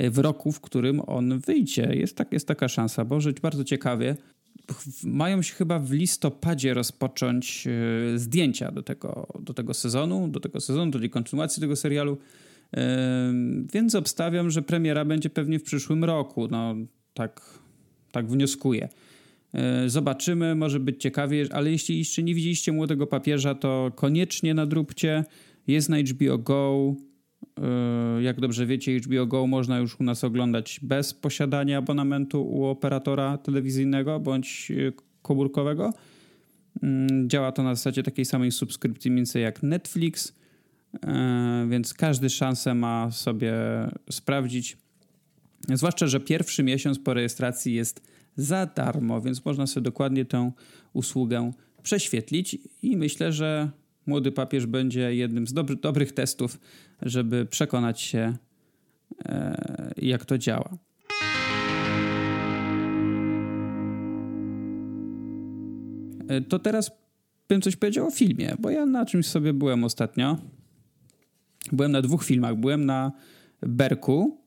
w 0.00 0.18
roku, 0.18 0.52
w 0.52 0.60
którym 0.60 1.00
on 1.06 1.38
wyjdzie. 1.38 1.90
Jest, 1.94 2.16
tak, 2.16 2.32
jest 2.32 2.48
taka 2.48 2.68
szansa, 2.68 3.04
bo 3.04 3.20
żyć 3.20 3.40
bardzo 3.40 3.64
ciekawie. 3.64 4.16
Mają 5.04 5.42
się 5.42 5.54
chyba 5.54 5.78
w 5.78 5.92
listopadzie 5.92 6.74
rozpocząć 6.74 7.66
e, 7.66 8.18
zdjęcia 8.18 8.72
do 8.72 8.82
tego, 8.82 9.26
do 9.40 9.54
tego 9.54 9.74
sezonu, 9.74 10.28
do 10.28 10.40
tego 10.40 10.60
sezonu, 10.60 10.90
do 10.90 10.98
tej 10.98 11.10
kontynuacji 11.10 11.60
tego 11.60 11.76
serialu. 11.76 12.18
E, 12.76 13.34
więc 13.72 13.94
obstawiam, 13.94 14.50
że 14.50 14.62
premiera 14.62 15.04
będzie 15.04 15.30
pewnie 15.30 15.58
w 15.58 15.62
przyszłym 15.62 16.04
roku. 16.04 16.48
No, 16.48 16.74
tak, 17.14 17.58
tak 18.12 18.28
wnioskuję. 18.28 18.88
E, 19.54 19.88
zobaczymy, 19.88 20.54
może 20.54 20.80
być 20.80 21.02
ciekawie, 21.02 21.46
ale 21.52 21.70
jeśli 21.70 21.98
jeszcze 21.98 22.22
nie 22.22 22.34
widzieliście 22.34 22.72
Młodego 22.72 23.06
Papieża, 23.06 23.54
to 23.54 23.92
koniecznie 23.94 24.54
nadróbcie. 24.54 25.24
Jest 25.66 25.88
na 25.88 25.96
HBO 25.98 26.38
Go. 26.38 26.94
E, 27.60 28.22
jak 28.22 28.40
dobrze 28.40 28.66
wiecie, 28.66 29.00
HBO 29.00 29.26
Go 29.26 29.46
można 29.46 29.78
już 29.78 30.00
u 30.00 30.04
nas 30.04 30.24
oglądać 30.24 30.80
bez 30.82 31.14
posiadania 31.14 31.78
abonamentu 31.78 32.42
u 32.42 32.64
operatora 32.64 33.38
telewizyjnego 33.38 34.20
bądź 34.20 34.70
e, 34.70 34.92
komórkowego. 35.22 35.92
Mm, 36.82 37.28
działa 37.28 37.52
to 37.52 37.62
na 37.62 37.74
zasadzie 37.74 38.02
takiej 38.02 38.24
samej 38.24 38.52
subskrypcji 38.52 39.10
mniej 39.10 39.18
więcej 39.18 39.42
jak 39.42 39.62
Netflix, 39.62 40.34
e, 41.06 41.66
więc 41.70 41.94
każdy 41.94 42.30
szansę 42.30 42.74
ma 42.74 43.10
sobie 43.10 43.52
sprawdzić. 44.10 44.76
Zwłaszcza, 45.74 46.06
że 46.06 46.20
pierwszy 46.20 46.62
miesiąc 46.62 46.98
po 46.98 47.14
rejestracji 47.14 47.74
jest 47.74 48.02
za 48.36 48.66
darmo, 48.66 49.20
więc 49.20 49.44
można 49.44 49.66
sobie 49.66 49.84
dokładnie 49.84 50.24
tę 50.24 50.52
usługę 50.92 51.52
prześwietlić 51.82 52.58
i 52.82 52.96
myślę, 52.96 53.32
że 53.32 53.70
młody 54.06 54.32
papież 54.32 54.66
będzie 54.66 55.14
jednym 55.14 55.46
z 55.46 55.52
dobry, 55.52 55.76
dobrych 55.76 56.12
testów, 56.12 56.60
żeby 57.02 57.46
przekonać 57.46 58.00
się, 58.00 58.36
e, 59.24 59.92
jak 59.96 60.24
to 60.24 60.38
działa. 60.38 60.78
E, 66.28 66.40
to 66.40 66.58
teraz 66.58 66.90
bym 67.48 67.60
coś 67.60 67.76
powiedział 67.76 68.06
o 68.06 68.10
filmie, 68.10 68.54
bo 68.58 68.70
ja 68.70 68.86
na 68.86 69.06
czymś 69.06 69.26
sobie 69.26 69.52
byłem 69.52 69.84
ostatnio. 69.84 70.38
Byłem 71.72 71.92
na 71.92 72.02
dwóch 72.02 72.24
filmach. 72.24 72.56
Byłem 72.56 72.86
na 72.86 73.12
Berku, 73.62 74.38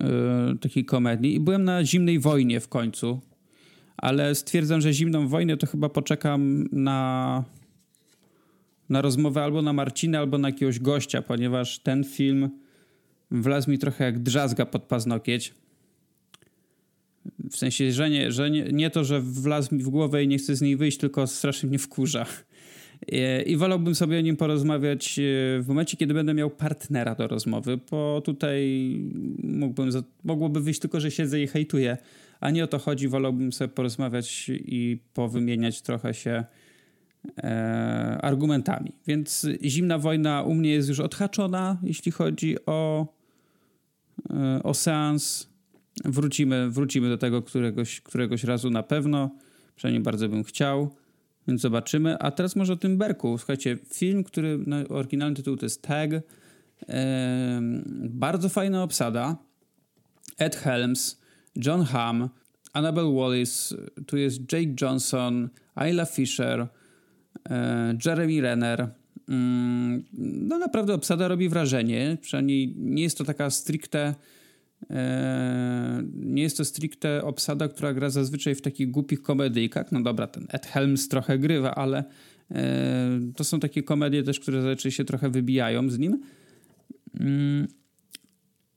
yy, 0.00 0.58
takiej 0.60 0.84
komedii, 0.84 1.34
i 1.34 1.40
byłem 1.40 1.64
na 1.64 1.84
Zimnej 1.84 2.18
Wojnie 2.18 2.60
w 2.60 2.68
końcu. 2.68 3.20
Ale 3.96 4.34
stwierdzam, 4.34 4.80
że 4.80 4.92
Zimną 4.92 5.28
Wojnę 5.28 5.56
to 5.56 5.66
chyba 5.66 5.88
poczekam 5.88 6.68
na 6.72 7.44
na 8.90 9.02
rozmowę 9.02 9.42
albo 9.42 9.62
na 9.62 9.72
Marcinę, 9.72 10.18
albo 10.18 10.38
na 10.38 10.48
jakiegoś 10.48 10.78
gościa, 10.78 11.22
ponieważ 11.22 11.78
ten 11.78 12.04
film 12.04 12.50
wlazł 13.30 13.70
mi 13.70 13.78
trochę 13.78 14.04
jak 14.04 14.18
drzazga 14.18 14.66
pod 14.66 14.82
paznokieć. 14.82 15.54
W 17.50 17.56
sensie, 17.56 17.92
że 17.92 18.10
nie, 18.10 18.32
że 18.32 18.50
nie, 18.50 18.64
nie 18.72 18.90
to, 18.90 19.04
że 19.04 19.20
wlazł 19.20 19.74
mi 19.74 19.82
w 19.82 19.88
głowę 19.88 20.24
i 20.24 20.28
nie 20.28 20.38
chcę 20.38 20.56
z 20.56 20.60
niej 20.60 20.76
wyjść, 20.76 20.98
tylko 20.98 21.26
strasznie 21.26 21.68
mnie 21.68 21.78
wkurza. 21.78 22.26
I 23.46 23.56
wolałbym 23.56 23.94
sobie 23.94 24.18
o 24.18 24.20
nim 24.20 24.36
porozmawiać 24.36 25.18
e, 25.18 25.22
w 25.62 25.64
momencie, 25.68 25.96
kiedy 25.96 26.14
będę 26.14 26.34
miał 26.34 26.50
partnera 26.50 27.14
do 27.14 27.28
rozmowy, 27.28 27.78
bo 27.90 28.20
tutaj 28.20 28.94
mógłbym, 29.42 29.90
mogłoby 30.24 30.60
wyjść 30.60 30.80
tylko, 30.80 31.00
że 31.00 31.10
siedzę 31.10 31.40
i 31.40 31.46
hejtuję, 31.46 31.96
a 32.40 32.50
nie 32.50 32.64
o 32.64 32.66
to 32.66 32.78
chodzi. 32.78 33.08
Wolałbym 33.08 33.52
sobie 33.52 33.68
porozmawiać 33.68 34.46
i 34.48 34.98
powymieniać 35.14 35.82
trochę 35.82 36.14
się 36.14 36.44
argumentami. 38.20 38.92
Więc 39.06 39.46
zimna 39.62 39.98
wojna 39.98 40.42
u 40.42 40.54
mnie 40.54 40.70
jest 40.70 40.88
już 40.88 41.00
odhaczona, 41.00 41.78
jeśli 41.82 42.12
chodzi 42.12 42.56
o, 42.66 43.06
e, 44.30 44.62
o 44.62 44.74
seans. 44.74 45.50
Wrócimy, 46.04 46.70
wrócimy 46.70 47.08
do 47.08 47.18
tego 47.18 47.42
któregoś, 47.42 48.00
któregoś 48.00 48.44
razu 48.44 48.70
na 48.70 48.82
pewno. 48.82 49.30
Przynajmniej 49.76 50.02
bardzo 50.02 50.28
bym 50.28 50.44
chciał. 50.44 50.94
Więc 51.48 51.60
zobaczymy. 51.60 52.18
A 52.18 52.30
teraz 52.30 52.56
może 52.56 52.72
o 52.72 52.76
tym 52.76 52.98
Berku. 52.98 53.38
Słuchajcie, 53.38 53.78
film, 53.94 54.24
który, 54.24 54.58
no, 54.66 54.76
oryginalny 54.88 55.36
tytuł 55.36 55.56
to 55.56 55.66
jest 55.66 55.82
Tag. 55.82 56.10
Bardzo 58.00 58.48
fajna 58.48 58.82
obsada. 58.82 59.36
Ed 60.38 60.56
Helms, 60.56 61.20
John 61.56 61.84
Hamm, 61.84 62.28
Annabelle 62.72 63.12
Wallis, 63.14 63.74
tu 64.06 64.16
jest 64.16 64.52
Jake 64.52 64.74
Johnson, 64.80 65.48
Ayla 65.74 66.04
Fisher, 66.04 66.60
e, 66.60 66.68
Jeremy 68.06 68.40
Renner. 68.40 68.88
Mm, 69.28 70.04
no 70.48 70.58
naprawdę 70.58 70.94
obsada 70.94 71.28
robi 71.28 71.48
wrażenie, 71.48 72.18
przynajmniej 72.20 72.74
nie 72.76 73.02
jest 73.02 73.18
to 73.18 73.24
taka 73.24 73.50
stricte 73.50 74.14
e, 74.90 76.02
nie 76.14 76.42
jest 76.42 76.56
to 76.56 76.64
stricte 76.64 77.24
obsada, 77.24 77.68
która 77.68 77.94
gra 77.94 78.10
zazwyczaj 78.10 78.54
w 78.54 78.62
takich 78.62 78.90
głupich 78.90 79.22
komedyjkach. 79.22 79.92
No 79.92 80.02
dobra, 80.02 80.26
ten 80.26 80.46
Ed 80.48 80.66
Helms 80.66 81.08
trochę 81.08 81.38
grywa, 81.38 81.74
ale 81.74 82.04
e, 82.50 83.20
to 83.36 83.44
są 83.44 83.60
takie 83.60 83.82
komedie 83.82 84.22
też, 84.22 84.40
które 84.40 84.62
zazwyczaj 84.62 84.92
się 84.92 85.04
trochę 85.04 85.30
wybijają 85.30 85.90
z 85.90 85.98
nim. 85.98 86.22
Mm, 87.20 87.68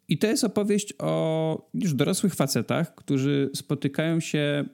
I 0.09 0.17
to 0.17 0.27
jest 0.27 0.43
opowieść 0.43 0.93
o 0.99 1.69
już 1.73 1.93
dorosłych 1.93 2.35
facetach, 2.35 2.95
którzy 2.95 3.49
spotykają 3.55 4.19
się 4.19 4.65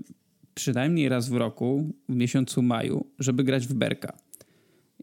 przynajmniej 0.59 1.09
raz 1.09 1.29
w 1.29 1.35
roku, 1.35 1.93
w 2.09 2.15
miesiącu 2.15 2.61
maju, 2.61 3.05
żeby 3.19 3.43
grać 3.43 3.67
w 3.67 3.73
berka. 3.73 4.17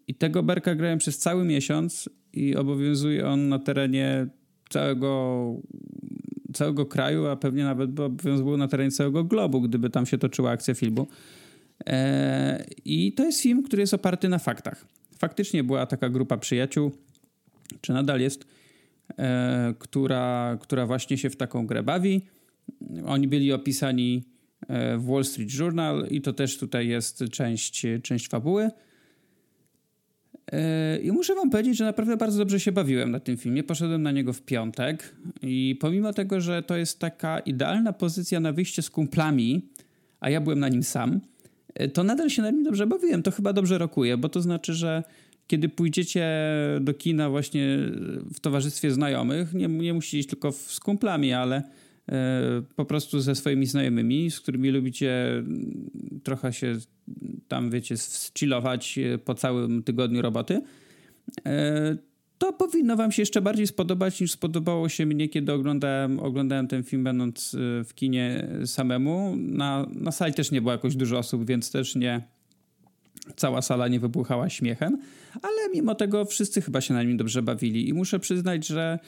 I 0.09 0.15
tego 0.15 0.43
berka 0.43 0.75
grają 0.75 0.99
przez 0.99 1.19
cały 1.19 1.45
miesiąc 1.45 2.09
i 2.33 2.57
obowiązuje 2.57 3.27
on 3.27 3.49
na 3.49 3.59
terenie 3.59 4.27
całego, 4.71 5.55
całego 6.55 6.87
kraju, 6.87 7.27
a 7.27 7.37
pewnie 7.37 7.65
nawet 7.65 7.91
by 7.91 8.05
obowiązywał 8.05 8.57
na 8.57 8.69
terenie 8.69 8.91
całego 8.91 9.25
globu, 9.25 9.61
gdyby 9.61 9.91
tam 9.91 10.07
się 10.07 10.19
toczyła 10.19 10.51
akcja 10.51 10.75
filmu. 10.75 11.07
Eee, 11.87 12.65
I 12.85 13.13
to 13.13 13.25
jest 13.25 13.41
film, 13.41 13.63
który 13.63 13.83
jest 13.83 13.95
oparty 13.95 14.29
na 14.29 14.39
faktach. 14.39 14.87
Faktycznie 15.19 15.65
była 15.65 15.87
taka 15.87 16.09
grupa 16.09 16.37
przyjaciół, 16.37 16.93
czy 17.81 17.93
nadal 17.93 18.21
jest, 18.21 18.47
e, 19.19 19.75
która, 19.79 20.59
która 20.61 20.87
właśnie 20.87 21.19
się 21.19 21.31
w 21.31 21.37
taką 21.37 21.67
grę 21.67 21.83
bawi. 21.83 22.23
Oni 23.07 23.29
byli 23.29 23.53
opisani 23.53 24.36
w 24.99 25.05
Wall 25.07 25.25
Street 25.25 25.55
Journal 25.55 26.07
i 26.11 26.21
to 26.21 26.33
też 26.33 26.59
tutaj 26.59 26.89
jest 26.89 27.25
część, 27.31 27.87
część 28.03 28.29
fabuły. 28.29 28.71
E, 30.53 30.99
I 30.99 31.13
muszę 31.13 31.35
wam 31.35 31.51
powiedzieć, 31.51 31.77
że 31.77 31.85
naprawdę 31.85 32.17
bardzo 32.17 32.39
dobrze 32.39 32.61
się 32.61 32.73
bawiłem 32.73 33.11
na 33.11 33.21
tym 33.21 33.37
filmie. 33.37 33.65
Poszedłem 33.65 34.03
na 34.03 34.11
niego 34.11 34.33
w 34.33 34.43
piątek 34.43 35.17
i 35.43 35.77
pomimo 35.81 36.13
tego, 36.13 36.41
że 36.41 36.63
to 36.63 36.77
jest 36.77 36.99
taka 36.99 37.39
idealna 37.39 37.93
pozycja 37.93 38.41
na 38.41 38.53
wyjście 38.53 38.83
z 38.83 38.91
kumplami, 38.91 39.69
a 40.21 40.31
ja 40.31 40.41
byłem 40.41 40.59
na 40.59 40.69
nim 40.69 40.83
sam, 40.83 41.21
e, 41.75 41.89
to 41.89 42.05
nadal 42.05 42.31
się 42.31 42.43
na 42.43 42.51
nim 42.51 42.63
dobrze 42.63 42.87
bawiłem. 42.87 43.23
To 43.23 43.31
chyba 43.31 43.53
dobrze 43.53 43.79
rokuje, 43.79 44.17
bo 44.17 44.29
to 44.29 44.41
znaczy, 44.41 44.75
że 44.75 45.03
kiedy 45.47 45.69
pójdziecie 45.69 46.29
do 46.81 46.95
kina 46.95 47.31
właśnie 47.31 47.79
w 48.35 48.41
towarzystwie 48.41 48.91
znajomych, 48.91 49.55
nie, 49.55 49.69
nie 49.69 49.95
musicie 49.95 50.19
iść 50.19 50.29
tylko 50.29 50.53
z 50.53 50.81
kumplami, 50.81 51.33
ale 51.33 51.57
e, 51.57 51.63
po 52.77 52.85
prostu 52.85 53.21
ze 53.21 53.35
swoimi 53.35 53.67
znajomymi, 53.67 54.31
z 54.31 54.41
którymi 54.41 54.71
lubicie 54.71 55.43
trochę 56.23 56.53
się 56.53 56.77
tam, 57.49 57.71
wiecie, 57.71 57.95
chillować 58.39 58.99
e, 58.99 59.19
po 59.19 59.35
całym 59.35 59.83
tygodniu 59.83 60.23
roboty, 60.23 60.63
e, 61.47 61.97
to 62.39 62.53
powinno 62.53 62.97
wam 62.97 63.13
się 63.13 63.23
jeszcze 63.23 63.41
bardziej 63.41 63.67
spodobać 63.67 64.21
niż 64.21 64.33
spodobało 64.33 64.89
się 64.89 65.07
mnie, 65.07 65.29
kiedy 65.29 65.53
oglądałem, 65.53 66.21
oglądałem 66.21 66.69
ten 66.69 66.83
film 66.83 67.05
będąc 67.05 67.57
w 67.59 67.95
kinie 67.95 68.49
samemu. 68.65 69.37
Na, 69.37 69.87
na 69.93 70.13
sali 70.13 70.35
też 70.35 70.51
nie 70.51 70.61
było 70.61 70.73
jakoś 70.73 70.97
dużo 70.97 71.19
osób, 71.19 71.47
więc 71.47 71.71
też 71.71 71.97
nie, 71.97 72.23
cała 73.37 73.63
sala 73.63 73.89
nie 73.89 74.01
wybuchała 74.01 74.49
śmiechem, 74.49 74.99
ale 75.43 75.69
mimo 75.75 75.95
tego 75.95 76.25
wszyscy 76.25 76.63
chyba 76.63 76.81
się 76.81 76.95
na 76.95 77.03
nim 77.03 77.17
dobrze 77.17 77.43
bawili 77.43 77.89
i 77.89 77.95
muszę 77.95 78.19
przyznać, 78.19 78.67
że 78.67 78.99
e, 78.99 79.01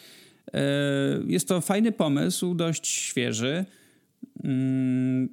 jest 1.26 1.49
to 1.49 1.61
fajny 1.61 1.93
pomysł, 1.93 2.55
dość 2.55 2.87
świeży. 2.87 3.64
Mm, 4.45 5.28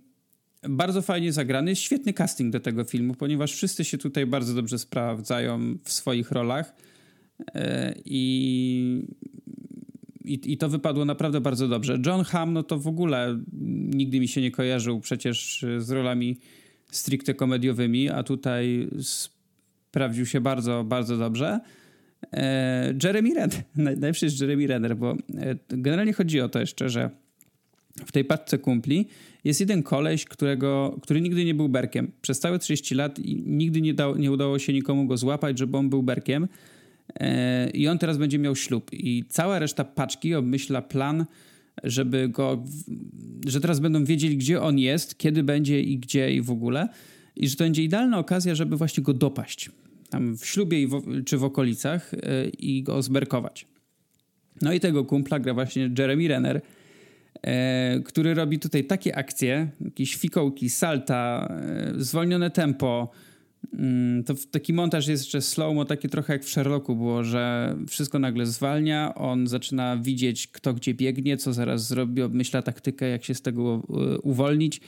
bardzo 0.69 1.01
fajnie 1.01 1.33
zagrany, 1.33 1.75
świetny 1.75 2.13
casting 2.13 2.53
do 2.53 2.59
tego 2.59 2.83
filmu, 2.83 3.13
ponieważ 3.13 3.53
wszyscy 3.53 3.85
się 3.85 3.97
tutaj 3.97 4.25
bardzo 4.25 4.53
dobrze 4.53 4.79
sprawdzają 4.79 5.77
w 5.83 5.91
swoich 5.91 6.31
rolach 6.31 6.75
e, 7.55 7.95
i, 8.05 9.07
i, 10.25 10.53
i 10.53 10.57
to 10.57 10.69
wypadło 10.69 11.05
naprawdę 11.05 11.41
bardzo 11.41 11.67
dobrze. 11.67 11.97
John 12.05 12.23
Hamm, 12.23 12.53
no 12.53 12.63
to 12.63 12.79
w 12.79 12.87
ogóle 12.87 13.39
nigdy 13.93 14.19
mi 14.19 14.27
się 14.27 14.41
nie 14.41 14.51
kojarzył 14.51 14.99
przecież 14.99 15.65
z 15.77 15.89
rolami 15.89 16.37
stricte 16.91 17.33
komediowymi, 17.33 18.09
a 18.09 18.23
tutaj 18.23 18.89
sprawdził 19.01 20.25
się 20.25 20.41
bardzo, 20.41 20.83
bardzo 20.83 21.17
dobrze. 21.17 21.59
E, 22.33 22.93
Jeremy 23.03 23.33
Renner, 23.33 23.63
najlepszy 23.75 24.25
jest 24.25 24.41
Jeremy 24.41 24.67
Renner, 24.67 24.97
bo 24.97 25.11
e, 25.11 25.55
generalnie 25.69 26.13
chodzi 26.13 26.41
o 26.41 26.49
to 26.49 26.59
jeszcze, 26.59 26.89
że 26.89 27.09
w 28.05 28.11
tej 28.11 28.25
paczce 28.25 28.57
kumpli 28.57 29.07
jest 29.43 29.59
jeden 29.59 29.83
koleś, 29.83 30.25
którego, 30.25 30.99
który 31.01 31.21
nigdy 31.21 31.45
nie 31.45 31.53
był 31.53 31.69
berkiem. 31.69 32.11
Przez 32.21 32.39
całe 32.39 32.59
30 32.59 32.95
lat 32.95 33.19
i 33.19 33.35
nigdy 33.45 33.81
nie, 33.81 33.93
dał, 33.93 34.17
nie 34.17 34.31
udało 34.31 34.59
się 34.59 34.73
nikomu 34.73 35.05
go 35.05 35.17
złapać, 35.17 35.59
żeby 35.59 35.77
on 35.77 35.89
był 35.89 36.03
berkiem. 36.03 36.47
E, 37.19 37.69
I 37.69 37.87
on 37.87 37.97
teraz 37.97 38.17
będzie 38.17 38.39
miał 38.39 38.55
ślub. 38.55 38.89
I 38.93 39.23
cała 39.29 39.59
reszta 39.59 39.83
paczki 39.83 40.35
obmyśla 40.35 40.81
plan, 40.81 41.25
żeby 41.83 42.29
go, 42.29 42.63
że 43.47 43.61
teraz 43.61 43.79
będą 43.79 44.05
wiedzieli, 44.05 44.37
gdzie 44.37 44.61
on 44.61 44.79
jest, 44.79 45.17
kiedy 45.17 45.43
będzie 45.43 45.81
i 45.81 45.97
gdzie 45.97 46.31
i 46.31 46.41
w 46.41 46.51
ogóle. 46.51 46.89
I 47.35 47.49
że 47.49 47.55
to 47.55 47.63
będzie 47.63 47.83
idealna 47.83 48.19
okazja, 48.19 48.55
żeby 48.55 48.77
właśnie 48.77 49.03
go 49.03 49.13
dopaść. 49.13 49.69
Tam 50.09 50.37
w 50.37 50.45
ślubie 50.45 50.87
w, 50.87 51.23
czy 51.25 51.37
w 51.37 51.43
okolicach 51.43 52.11
yy, 52.13 52.49
i 52.49 52.83
go 52.83 53.01
zberkować. 53.01 53.65
No 54.61 54.73
i 54.73 54.79
tego 54.79 55.05
kumpla 55.05 55.39
gra 55.39 55.53
właśnie 55.53 55.89
Jeremy 55.99 56.27
Renner, 56.27 56.61
yy, 57.35 58.03
który 58.03 58.33
robi 58.33 58.59
tutaj 58.59 58.83
takie 58.83 59.15
akcje, 59.15 59.69
jakieś 59.81 60.15
fikołki, 60.15 60.69
salta, 60.69 61.53
yy, 61.93 62.03
zwolnione 62.03 62.51
tempo, 62.51 63.11
Mm, 63.73 64.23
to 64.23 64.33
taki 64.51 64.73
montaż 64.73 65.07
jest 65.07 65.23
jeszcze 65.23 65.41
slow-mo, 65.41 65.85
taki 65.85 66.09
trochę 66.09 66.33
jak 66.33 66.43
w 66.43 66.49
Sherlocku 66.49 66.95
było, 66.95 67.23
że 67.23 67.75
wszystko 67.89 68.19
nagle 68.19 68.45
zwalnia, 68.45 69.15
on 69.15 69.47
zaczyna 69.47 69.97
widzieć 69.97 70.47
kto 70.47 70.73
gdzie 70.73 70.93
biegnie, 70.93 71.37
co 71.37 71.53
zaraz 71.53 71.87
zrobi, 71.87 72.21
obmyśla 72.21 72.61
taktykę, 72.61 73.09
jak 73.09 73.23
się 73.23 73.33
z 73.33 73.41
tego 73.41 73.83
e, 73.89 74.17
uwolnić. 74.17 74.81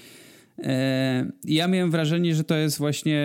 E, 0.64 1.32
ja 1.44 1.68
miałem 1.68 1.92
wrażenie, 1.92 2.36
że 2.36 2.44
to 2.44 2.56
jest 2.56 2.78
właśnie 2.78 3.20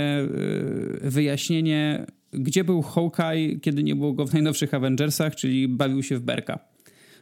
e, 1.05 1.11
wyjaśnienie, 1.11 2.07
gdzie 2.33 2.65
był 2.65 2.83
Hawkeye, 2.83 3.61
kiedy 3.61 3.83
nie 3.83 3.97
było 3.97 4.13
go 4.13 4.27
w 4.27 4.33
najnowszych 4.33 4.75
Avengersach, 4.75 5.37
czyli 5.37 5.69
bawił 5.69 6.03
się 6.03 6.17
w 6.17 6.21
Berka. 6.21 6.59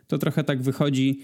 To 0.06 0.18
trochę 0.18 0.44
tak 0.44 0.62
wychodzi 0.62 1.20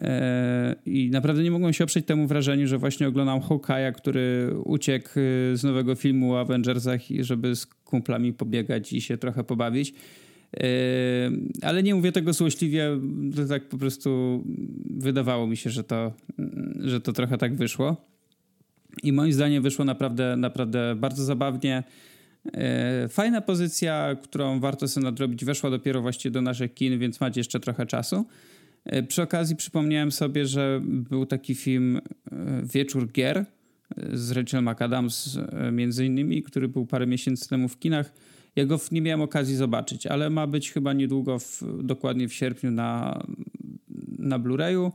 E, 0.00 0.76
I 0.86 1.10
naprawdę 1.10 1.42
nie 1.42 1.50
mogłem 1.50 1.72
się 1.72 1.84
oprzeć 1.84 2.06
temu 2.06 2.26
wrażeniu, 2.26 2.66
że 2.66 2.78
właśnie 2.78 3.08
oglądam 3.08 3.40
Hawkeye'a, 3.40 3.92
który 3.92 4.54
uciekł 4.64 5.08
z 5.54 5.64
nowego 5.64 5.94
filmu 5.94 6.32
o 6.32 6.40
Avengersach, 6.40 7.00
żeby 7.20 7.56
z 7.56 7.66
kumplami 7.66 8.32
pobiegać 8.32 8.92
i 8.92 9.00
się 9.00 9.18
trochę 9.18 9.44
pobawić. 9.44 9.94
Ale 11.62 11.82
nie 11.82 11.94
mówię 11.94 12.12
tego 12.12 12.32
złośliwie, 12.32 13.00
to 13.36 13.46
tak 13.46 13.68
po 13.68 13.78
prostu 13.78 14.44
wydawało 14.90 15.46
mi 15.46 15.56
się, 15.56 15.70
że 15.70 15.84
to, 15.84 16.12
że 16.80 17.00
to 17.00 17.12
trochę 17.12 17.38
tak 17.38 17.56
wyszło. 17.56 18.08
I 19.02 19.12
moim 19.12 19.32
zdaniem 19.32 19.62
wyszło 19.62 19.84
naprawdę, 19.84 20.36
naprawdę 20.36 20.94
bardzo 20.96 21.24
zabawnie. 21.24 21.82
Fajna 23.08 23.40
pozycja, 23.40 24.16
którą 24.22 24.60
warto 24.60 24.88
sobie 24.88 25.04
nadrobić, 25.04 25.44
weszła 25.44 25.70
dopiero 25.70 26.02
właściwie 26.02 26.30
do 26.30 26.42
naszych 26.42 26.74
kin, 26.74 26.98
więc 26.98 27.20
macie 27.20 27.40
jeszcze 27.40 27.60
trochę 27.60 27.86
czasu. 27.86 28.26
E, 28.84 29.02
przy 29.02 29.22
okazji 29.22 29.56
przypomniałem 29.56 30.12
sobie, 30.12 30.46
że 30.46 30.80
był 30.84 31.26
taki 31.26 31.54
film 31.54 31.96
e, 31.96 32.00
Wieczór 32.62 33.12
Gier 33.12 33.38
e, 33.38 33.44
z 34.12 34.30
Rachel 34.30 34.62
McAdams 34.62 35.38
między 35.72 36.06
innymi, 36.06 36.42
który 36.42 36.68
był 36.68 36.86
parę 36.86 37.06
miesięcy 37.06 37.48
temu 37.48 37.68
w 37.68 37.78
kinach. 37.78 38.12
Ja 38.56 38.66
go 38.66 38.80
nie 38.92 39.00
miałem 39.00 39.20
okazji 39.20 39.56
zobaczyć, 39.56 40.06
ale 40.06 40.30
ma 40.30 40.46
być 40.46 40.72
chyba 40.72 40.92
niedługo, 40.92 41.38
w, 41.38 41.62
dokładnie 41.82 42.28
w 42.28 42.34
sierpniu 42.34 42.70
na, 42.70 43.22
na 44.18 44.38
Blu-rayu. 44.38 44.90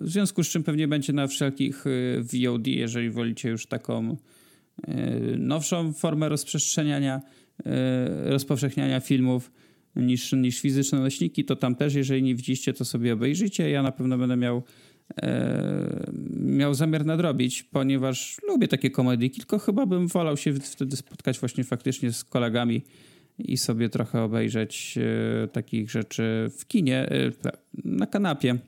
W 0.00 0.10
związku 0.10 0.44
z 0.44 0.48
czym 0.48 0.62
pewnie 0.62 0.88
będzie 0.88 1.12
na 1.12 1.26
wszelkich 1.26 1.84
VOD, 2.20 2.66
jeżeli 2.66 3.10
wolicie 3.10 3.48
już 3.48 3.66
taką 3.66 4.16
nowszą 5.38 5.92
formę 5.92 6.28
rozprzestrzeniania, 6.28 7.22
rozpowszechniania 8.24 9.00
filmów 9.00 9.52
niż, 9.96 10.32
niż 10.32 10.60
fizyczne 10.60 11.00
nośniki, 11.00 11.44
to 11.44 11.56
tam 11.56 11.74
też, 11.74 11.94
jeżeli 11.94 12.22
nie 12.22 12.34
widzieliście, 12.34 12.72
to 12.72 12.84
sobie 12.84 13.12
obejrzyjcie. 13.12 13.70
Ja 13.70 13.82
na 13.82 13.92
pewno 13.92 14.18
będę 14.18 14.36
miał, 14.36 14.62
miał 16.40 16.74
zamiar 16.74 17.06
nadrobić, 17.06 17.62
ponieważ 17.62 18.36
lubię 18.48 18.68
takie 18.68 18.90
komedii, 18.90 19.30
tylko 19.30 19.58
chyba 19.58 19.86
bym 19.86 20.08
wolał 20.08 20.36
się 20.36 20.52
wtedy 20.54 20.96
spotkać 20.96 21.38
właśnie 21.38 21.64
faktycznie 21.64 22.12
z 22.12 22.24
kolegami 22.24 22.82
i 23.38 23.56
sobie 23.56 23.88
trochę 23.88 24.22
obejrzeć 24.22 24.98
takich 25.52 25.90
rzeczy 25.90 26.50
w 26.58 26.66
kinie, 26.66 27.08
na 27.84 28.06
kanapie 28.06 28.58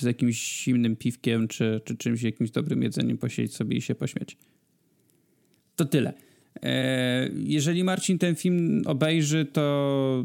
z 0.00 0.02
jakimś 0.02 0.64
zimnym 0.64 0.96
piwkiem 0.96 1.48
czy, 1.48 1.80
czy 1.84 1.96
czymś, 1.96 2.22
jakimś 2.22 2.50
dobrym 2.50 2.82
jedzeniem 2.82 3.18
posiedzieć 3.18 3.56
sobie 3.56 3.76
i 3.76 3.82
się 3.82 3.94
pośmiać. 3.94 4.36
To 5.76 5.84
tyle. 5.84 6.12
E, 6.62 7.28
jeżeli 7.34 7.84
Marcin 7.84 8.18
ten 8.18 8.34
film 8.34 8.82
obejrzy, 8.86 9.44
to 9.44 10.24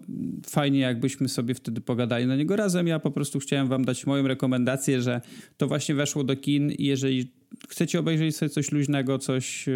fajnie 0.50 0.80
jakbyśmy 0.80 1.30
sobie 1.30 1.54
wtedy 1.54 1.82
pogadali 1.82 2.26
na 2.28 2.36
niego 2.36 2.56
razem. 2.56 2.88
Ja 2.88 3.00
po 3.00 3.12
prostu 3.12 3.40
chciałem 3.40 3.68
wam 3.68 3.86
dać 3.86 4.06
moją 4.06 4.28
rekomendację, 4.28 5.02
że 5.02 5.22
to 5.58 5.68
właśnie 5.68 5.96
weszło 5.96 6.24
do 6.24 6.36
kin 6.36 6.72
jeżeli 6.80 7.32
chcecie 7.70 8.00
obejrzeć 8.00 8.36
sobie 8.36 8.50
coś 8.50 8.72
luźnego, 8.72 9.20
coś, 9.20 9.68
e, 9.68 9.72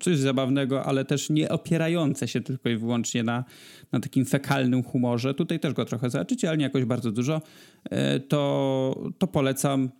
coś 0.00 0.18
zabawnego, 0.18 0.84
ale 0.84 1.04
też 1.04 1.30
nie 1.30 1.48
opierające 1.48 2.28
się 2.28 2.40
tylko 2.40 2.68
i 2.68 2.76
wyłącznie 2.76 3.22
na, 3.22 3.44
na 3.92 4.00
takim 4.00 4.24
fekalnym 4.24 4.82
humorze, 4.82 5.34
tutaj 5.34 5.60
też 5.60 5.72
go 5.72 5.84
trochę 5.84 6.10
zobaczycie, 6.10 6.48
ale 6.48 6.58
nie 6.58 6.64
jakoś 6.64 6.84
bardzo 6.84 7.12
dużo, 7.12 7.42
e, 7.90 8.20
to, 8.20 9.10
to 9.18 9.26
polecam. 9.26 9.90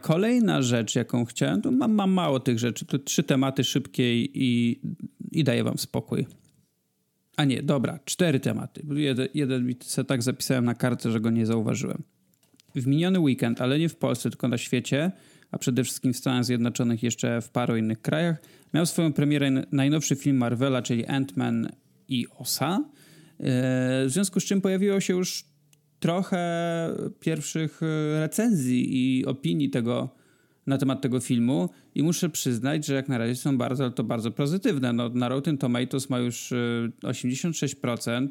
Kolejna 0.00 0.62
rzecz, 0.62 0.94
jaką 0.94 1.24
chciałem, 1.24 1.62
to 1.62 1.70
mam, 1.70 1.92
mam 1.92 2.10
mało 2.10 2.40
tych 2.40 2.58
rzeczy, 2.58 2.86
to 2.86 2.98
trzy 2.98 3.22
tematy 3.22 3.64
szybkie 3.64 4.22
i, 4.22 4.80
i 5.32 5.44
daję 5.44 5.64
wam 5.64 5.78
spokój. 5.78 6.26
A 7.36 7.44
nie, 7.44 7.62
dobra, 7.62 7.98
cztery 8.04 8.40
tematy. 8.40 8.82
Jeden, 8.94 9.28
jeden 9.34 9.74
sobie 9.80 10.06
tak 10.06 10.22
zapisałem 10.22 10.64
na 10.64 10.74
kartę, 10.74 11.10
że 11.10 11.20
go 11.20 11.30
nie 11.30 11.46
zauważyłem. 11.46 12.02
W 12.74 12.86
miniony 12.86 13.20
weekend, 13.20 13.60
ale 13.60 13.78
nie 13.78 13.88
w 13.88 13.96
Polsce, 13.96 14.30
tylko 14.30 14.48
na 14.48 14.58
świecie, 14.58 15.12
a 15.50 15.58
przede 15.58 15.84
wszystkim 15.84 16.12
w 16.12 16.16
Stanach 16.16 16.44
Zjednoczonych, 16.44 17.02
jeszcze 17.02 17.40
w 17.40 17.50
paru 17.50 17.76
innych 17.76 18.00
krajach, 18.00 18.36
miał 18.74 18.86
swoją 18.86 19.12
premierę 19.12 19.50
najnowszy 19.72 20.16
film 20.16 20.36
Marvela, 20.36 20.82
czyli 20.82 21.04
Ant-Man 21.04 21.68
i 22.08 22.26
Osa. 22.38 22.84
E, 23.40 23.44
w 24.06 24.08
związku 24.08 24.40
z 24.40 24.44
czym 24.44 24.60
pojawiło 24.60 25.00
się 25.00 25.14
już 25.14 25.51
trochę 26.02 26.38
pierwszych 27.20 27.80
e, 27.82 28.20
recenzji 28.20 28.88
i 28.92 29.26
opinii 29.26 29.70
tego, 29.70 30.08
na 30.66 30.78
temat 30.78 31.00
tego 31.00 31.20
filmu 31.20 31.68
i 31.94 32.02
muszę 32.02 32.30
przyznać, 32.30 32.86
że 32.86 32.94
jak 32.94 33.08
na 33.08 33.18
razie 33.18 33.36
są 33.36 33.58
bardzo, 33.58 33.90
to 33.90 34.04
bardzo 34.04 34.30
pozytywne. 34.30 34.92
No, 34.92 35.08
na 35.08 35.28
Rotten 35.28 35.58
Tomatoes 35.58 36.10
ma 36.10 36.18
już 36.18 36.52
86% 37.02 38.28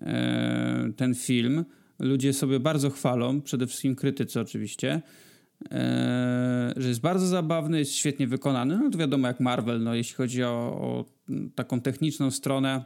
e, 0.00 0.92
ten 0.96 1.14
film. 1.14 1.64
Ludzie 1.98 2.32
sobie 2.32 2.60
bardzo 2.60 2.90
chwalą, 2.90 3.40
przede 3.40 3.66
wszystkim 3.66 3.96
krytycy 3.96 4.40
oczywiście, 4.40 5.02
e, 5.70 6.74
że 6.76 6.88
jest 6.88 7.00
bardzo 7.00 7.26
zabawny, 7.26 7.78
jest 7.78 7.92
świetnie 7.92 8.26
wykonany. 8.26 8.78
No 8.84 8.90
to 8.90 8.98
wiadomo 8.98 9.28
jak 9.28 9.40
Marvel, 9.40 9.82
no 9.82 9.94
jeśli 9.94 10.14
chodzi 10.14 10.42
o, 10.42 10.48
o 10.48 11.04
taką 11.54 11.80
techniczną 11.80 12.30
stronę, 12.30 12.84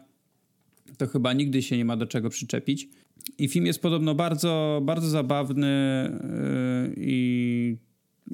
to 0.99 1.07
chyba 1.07 1.33
nigdy 1.33 1.63
się 1.63 1.77
nie 1.77 1.85
ma 1.85 1.97
do 1.97 2.07
czego 2.07 2.31
przyczepić. 2.31 2.89
I 3.39 3.49
film 3.49 3.67
jest 3.67 3.83
podobno 3.83 4.15
bardzo, 4.15 4.81
bardzo 4.85 5.09
zabawny 5.09 5.67
yy, 6.87 6.95
i 6.97 7.77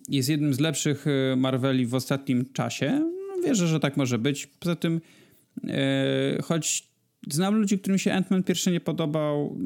jest 0.09 0.29
jednym 0.29 0.55
z 0.55 0.61
lepszych 0.61 1.07
yy, 1.07 1.37
Marveli 1.37 1.87
w 1.87 1.94
ostatnim 1.94 2.53
czasie. 2.53 3.11
No, 3.29 3.42
wierzę, 3.44 3.66
że 3.66 3.81
tak 3.81 3.96
może 3.96 4.18
być. 4.18 4.46
Poza 4.46 4.77
tym, 4.77 5.01
yy, 5.64 5.72
choć 6.42 6.88
znam 7.31 7.55
ludzi, 7.55 7.79
którym 7.79 7.99
się 7.99 8.11
Ant-Man 8.11 8.42
pierwszy 8.42 8.70
nie 8.70 8.81
podobał, 8.81 9.57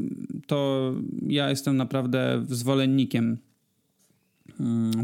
to 0.47 0.93
ja 1.27 1.51
jestem 1.51 1.77
naprawdę 1.77 2.45
zwolennikiem 2.49 3.39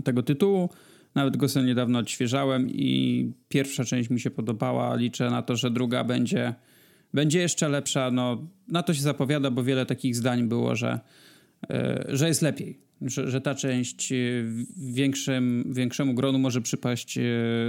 tego 0.05 0.23
tytułu. 0.23 0.71
Nawet 1.15 1.37
go 1.37 1.49
sobie 1.49 1.67
niedawno 1.67 1.99
odświeżałem 1.99 2.71
i 2.71 3.33
pierwsza 3.49 3.85
część 3.85 4.11
mi 4.11 4.21
się 4.21 4.31
podobała. 4.31 4.97
Liczę 4.97 5.31
na 5.31 5.43
to, 5.43 5.57
że 5.57 5.71
druga 5.71 6.05
będzie 6.05 6.55
będzie 7.17 7.41
jeszcze 7.41 7.69
lepsza. 7.69 8.11
No, 8.11 8.47
na 8.69 8.83
to 8.83 8.95
się 8.95 9.03
zapowiada, 9.03 9.51
bo 9.51 9.65
wiele 9.65 9.87
takich 9.87 10.17
zdań 10.17 10.49
było, 10.49 10.77
że, 10.77 11.01
e, 11.71 12.05
że 12.09 12.29
jest 12.29 12.43
lepiej. 12.43 12.81
Że, 13.01 13.31
że 13.31 13.41
ta 13.41 13.55
część 13.55 14.13
większym, 14.77 15.73
większemu 15.75 16.15
gronu 16.15 16.39
może 16.39 16.61
przypaść 16.61 17.19
e, 17.19 17.23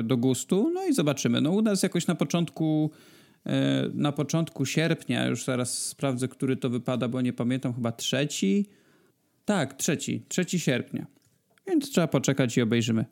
do 0.04 0.18
gustu. 0.18 0.72
No 0.74 0.86
i 0.86 0.94
zobaczymy. 0.94 1.42
No 1.42 1.52
u 1.52 1.62
nas 1.62 1.84
jakoś 1.84 2.08
na 2.08 2.16
początku 2.16 2.92
e, 3.46 3.90
na 3.94 4.12
początku 4.12 4.66
sierpnia, 4.66 5.26
już 5.26 5.44
zaraz 5.44 5.88
sprawdzę, 5.88 6.28
który 6.28 6.58
to 6.58 6.70
wypada, 6.70 7.08
bo 7.08 7.22
nie 7.22 7.34
pamiętam, 7.34 7.74
chyba 7.74 7.92
trzeci. 7.92 8.66
Tak, 9.46 9.74
trzeci, 9.74 10.26
trzeci 10.28 10.60
sierpnia. 10.60 11.08
Więc 11.68 11.90
trzeba 11.90 12.08
poczekać 12.08 12.58
i 12.58 12.62
obejrzymy. 12.62 13.06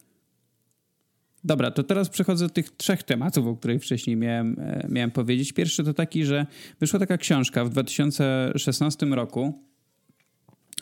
Dobra, 1.46 1.72
to 1.72 1.84
teraz 1.84 2.10
przechodzę 2.10 2.46
do 2.46 2.54
tych 2.54 2.72
trzech 2.72 3.04
tematów, 3.04 3.48
o 3.48 3.56
których 3.56 3.82
wcześniej 3.84 4.16
miałem, 4.16 4.60
e, 4.60 4.88
miałem 4.90 5.12
powiedzieć. 5.12 5.54
Pierwszy 5.54 5.84
to 5.84 5.94
taki, 5.94 6.26
że 6.26 6.46
wyszła 6.80 7.00
taka 7.00 7.18
książka 7.18 7.66
w 7.66 7.70
2016 7.70 9.06
roku. 9.06 9.54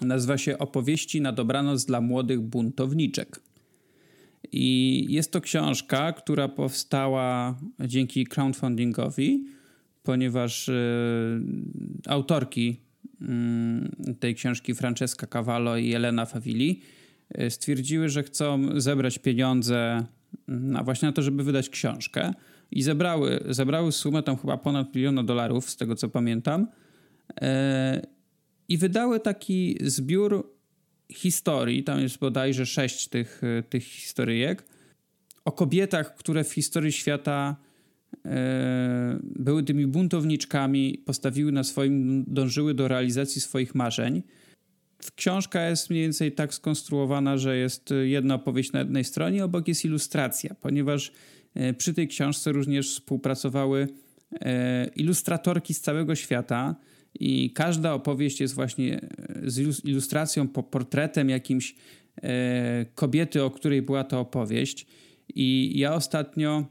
Nazywa 0.01 0.37
się 0.37 0.57
Opowieści 0.57 1.21
na 1.21 1.31
dobranoc 1.31 1.85
dla 1.85 2.01
młodych 2.01 2.41
buntowniczek. 2.41 3.39
I 4.51 5.05
jest 5.09 5.31
to 5.31 5.41
książka, 5.41 6.13
która 6.13 6.47
powstała 6.47 7.59
dzięki 7.79 8.27
crowdfundingowi, 8.27 9.45
ponieważ 10.03 10.69
y, 10.69 11.41
autorki 12.07 12.79
y, 14.09 14.15
tej 14.15 14.35
książki, 14.35 14.75
Francesca 14.75 15.27
Cavallo 15.27 15.77
i 15.77 15.93
Elena 15.93 16.25
Favilli, 16.25 16.81
y, 17.41 17.49
stwierdziły, 17.49 18.09
że 18.09 18.23
chcą 18.23 18.81
zebrać 18.81 19.19
pieniądze 19.19 20.05
na 20.47 20.83
właśnie 20.83 21.07
na 21.07 21.13
to, 21.13 21.21
żeby 21.21 21.43
wydać 21.43 21.69
książkę. 21.69 22.33
I 22.71 22.83
zebrały, 22.83 23.43
zebrały 23.49 23.91
sumę 23.91 24.23
tam 24.23 24.37
chyba 24.37 24.57
ponad 24.57 24.95
miliona 24.95 25.23
dolarów, 25.23 25.69
z 25.69 25.77
tego 25.77 25.95
co 25.95 26.09
pamiętam, 26.09 26.67
e, 27.41 28.01
i 28.69 28.77
wydały 28.77 29.19
taki 29.19 29.77
zbiór 29.81 30.53
historii, 31.11 31.83
tam 31.83 31.99
jest 31.99 32.19
bodajże 32.19 32.65
sześć 32.65 33.07
tych, 33.07 33.41
tych 33.69 33.83
historyjek, 33.83 34.65
o 35.45 35.51
kobietach, 35.51 36.15
które 36.15 36.43
w 36.43 36.53
historii 36.53 36.91
świata 36.91 37.55
e, 38.25 39.19
były 39.21 39.63
tymi 39.63 39.87
buntowniczkami, 39.87 40.97
postawiły 41.05 41.51
na 41.51 41.63
swoim, 41.63 42.25
dążyły 42.27 42.73
do 42.73 42.87
realizacji 42.87 43.41
swoich 43.41 43.75
marzeń 43.75 44.23
książka 45.11 45.69
jest 45.69 45.89
mniej 45.89 46.01
więcej 46.01 46.31
tak 46.31 46.53
skonstruowana, 46.53 47.37
że 47.37 47.57
jest 47.57 47.93
jedna 48.03 48.35
opowieść 48.35 48.71
na 48.71 48.79
jednej 48.79 49.03
stronie, 49.03 49.45
obok 49.45 49.67
jest 49.67 49.85
ilustracja, 49.85 50.55
ponieważ 50.61 51.11
e, 51.53 51.73
przy 51.73 51.93
tej 51.93 52.07
książce 52.07 52.51
również 52.51 52.91
współpracowały 52.91 53.87
e, 54.41 54.89
ilustratorki 54.95 55.73
z 55.73 55.81
całego 55.81 56.15
świata 56.15 56.75
i 57.19 57.51
każda 57.51 57.93
opowieść 57.93 58.41
jest 58.41 58.53
właśnie 58.53 59.01
z 59.43 59.85
ilustracją, 59.85 60.47
portretem 60.47 61.29
jakimś 61.29 61.75
kobiety, 62.95 63.43
o 63.43 63.51
której 63.51 63.81
była 63.81 64.03
to 64.03 64.19
opowieść. 64.19 64.85
I 65.35 65.79
ja 65.79 65.93
ostatnio 65.93 66.65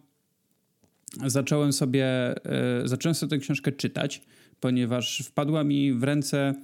zacząłem 1.26 1.72
sobie, 1.72 2.06
zacząłem 2.84 3.14
sobie 3.14 3.30
tę 3.30 3.38
książkę 3.38 3.72
czytać, 3.72 4.22
ponieważ 4.60 5.18
wpadła 5.18 5.64
mi 5.64 5.92
w 5.92 6.02
ręce 6.02 6.54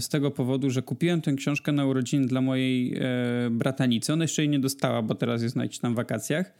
z 0.00 0.08
tego 0.08 0.30
powodu, 0.30 0.70
że 0.70 0.82
kupiłem 0.82 1.20
tę 1.20 1.32
książkę 1.32 1.72
na 1.72 1.86
urodziny 1.86 2.26
dla 2.26 2.40
mojej 2.40 2.94
e, 2.94 3.00
bratanicy. 3.50 4.12
Ona 4.12 4.24
jeszcze 4.24 4.42
jej 4.42 4.48
nie 4.48 4.58
dostała, 4.58 5.02
bo 5.02 5.14
teraz 5.14 5.42
jest 5.42 5.56
na 5.56 5.64
tam 5.80 5.94
wakacjach. 5.94 6.52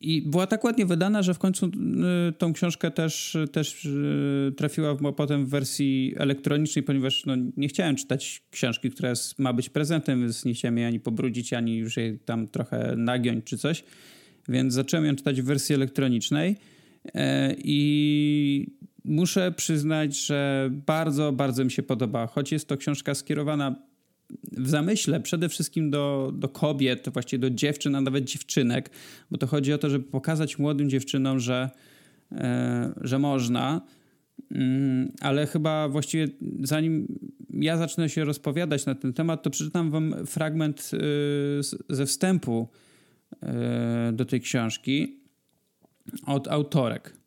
I 0.00 0.22
była 0.22 0.46
tak 0.46 0.64
ładnie 0.64 0.86
wydana, 0.86 1.22
że 1.22 1.34
w 1.34 1.38
końcu 1.38 1.66
e, 1.66 2.32
tą 2.32 2.52
książkę 2.52 2.90
też, 2.90 3.36
też 3.52 3.88
trafiła 4.56 5.12
potem 5.12 5.46
w 5.46 5.48
wersji 5.48 6.14
elektronicznej, 6.16 6.82
ponieważ 6.82 7.26
no, 7.26 7.34
nie 7.56 7.68
chciałem 7.68 7.96
czytać 7.96 8.42
książki, 8.50 8.90
która 8.90 9.10
jest, 9.10 9.38
ma 9.38 9.52
być 9.52 9.68
prezentem, 9.68 10.20
więc 10.20 10.44
nie 10.44 10.54
chciałem 10.54 10.78
jej 10.78 10.86
ani 10.86 11.00
pobrudzić, 11.00 11.52
ani 11.52 11.76
już 11.76 11.96
jej 11.96 12.18
tam 12.18 12.48
trochę 12.48 12.94
nagiąć 12.96 13.44
czy 13.44 13.58
coś. 13.58 13.84
Więc 14.48 14.74
zacząłem 14.74 15.06
ją 15.06 15.16
czytać 15.16 15.42
w 15.42 15.44
wersji 15.44 15.74
elektronicznej. 15.74 16.56
I 17.58 18.66
muszę 19.04 19.52
przyznać, 19.52 20.26
że 20.26 20.70
bardzo, 20.86 21.32
bardzo 21.32 21.64
mi 21.64 21.70
się 21.70 21.82
podoba. 21.82 22.26
Choć 22.26 22.52
jest 22.52 22.68
to 22.68 22.76
książka 22.76 23.14
skierowana 23.14 23.74
w 24.52 24.68
zamyśle 24.68 25.20
przede 25.20 25.48
wszystkim 25.48 25.90
do, 25.90 26.32
do 26.34 26.48
kobiet, 26.48 27.08
właściwie 27.12 27.40
do 27.40 27.50
dziewczyn, 27.50 27.94
a 27.94 28.00
nawet 28.00 28.24
dziewczynek, 28.24 28.90
bo 29.30 29.38
to 29.38 29.46
chodzi 29.46 29.72
o 29.72 29.78
to, 29.78 29.90
żeby 29.90 30.04
pokazać 30.04 30.58
młodym 30.58 30.90
dziewczynom, 30.90 31.40
że, 31.40 31.70
e, 32.32 32.92
że 33.00 33.18
można. 33.18 33.80
Mm, 34.50 35.12
ale 35.20 35.46
chyba 35.46 35.88
właściwie 35.88 36.28
zanim 36.62 37.18
ja 37.50 37.76
zacznę 37.76 38.08
się 38.08 38.24
rozpowiadać 38.24 38.86
na 38.86 38.94
ten 38.94 39.12
temat, 39.12 39.42
to 39.42 39.50
przeczytam 39.50 39.90
wam 39.90 40.14
fragment 40.26 40.90
e, 40.92 40.98
ze 41.94 42.06
wstępu 42.06 42.68
e, 43.42 44.12
do 44.12 44.24
tej 44.24 44.40
książki 44.40 45.20
od 46.26 46.48
autorek. 46.48 47.23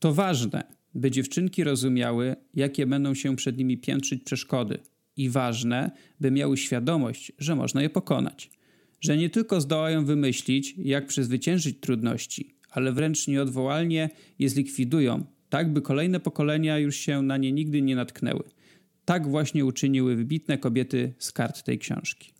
To 0.00 0.14
ważne, 0.14 0.64
by 0.94 1.10
dziewczynki 1.10 1.64
rozumiały, 1.64 2.36
jakie 2.54 2.86
będą 2.86 3.14
się 3.14 3.36
przed 3.36 3.58
nimi 3.58 3.78
piętrzyć 3.78 4.24
przeszkody, 4.24 4.78
i 5.16 5.28
ważne, 5.28 5.90
by 6.20 6.30
miały 6.30 6.56
świadomość, 6.56 7.32
że 7.38 7.56
można 7.56 7.82
je 7.82 7.90
pokonać. 7.90 8.50
Że 9.00 9.16
nie 9.16 9.30
tylko 9.30 9.60
zdołają 9.60 10.04
wymyślić, 10.04 10.74
jak 10.78 11.06
przezwyciężyć 11.06 11.80
trudności, 11.80 12.54
ale 12.70 12.92
wręcz 12.92 13.28
nieodwołalnie 13.28 14.10
je 14.38 14.48
zlikwidują, 14.48 15.24
tak 15.48 15.72
by 15.72 15.82
kolejne 15.82 16.20
pokolenia 16.20 16.78
już 16.78 16.96
się 16.96 17.22
na 17.22 17.36
nie 17.36 17.52
nigdy 17.52 17.82
nie 17.82 17.96
natknęły. 17.96 18.42
Tak 19.04 19.28
właśnie 19.28 19.64
uczyniły 19.64 20.16
wybitne 20.16 20.58
kobiety 20.58 21.14
z 21.18 21.32
kart 21.32 21.62
tej 21.62 21.78
książki. 21.78 22.32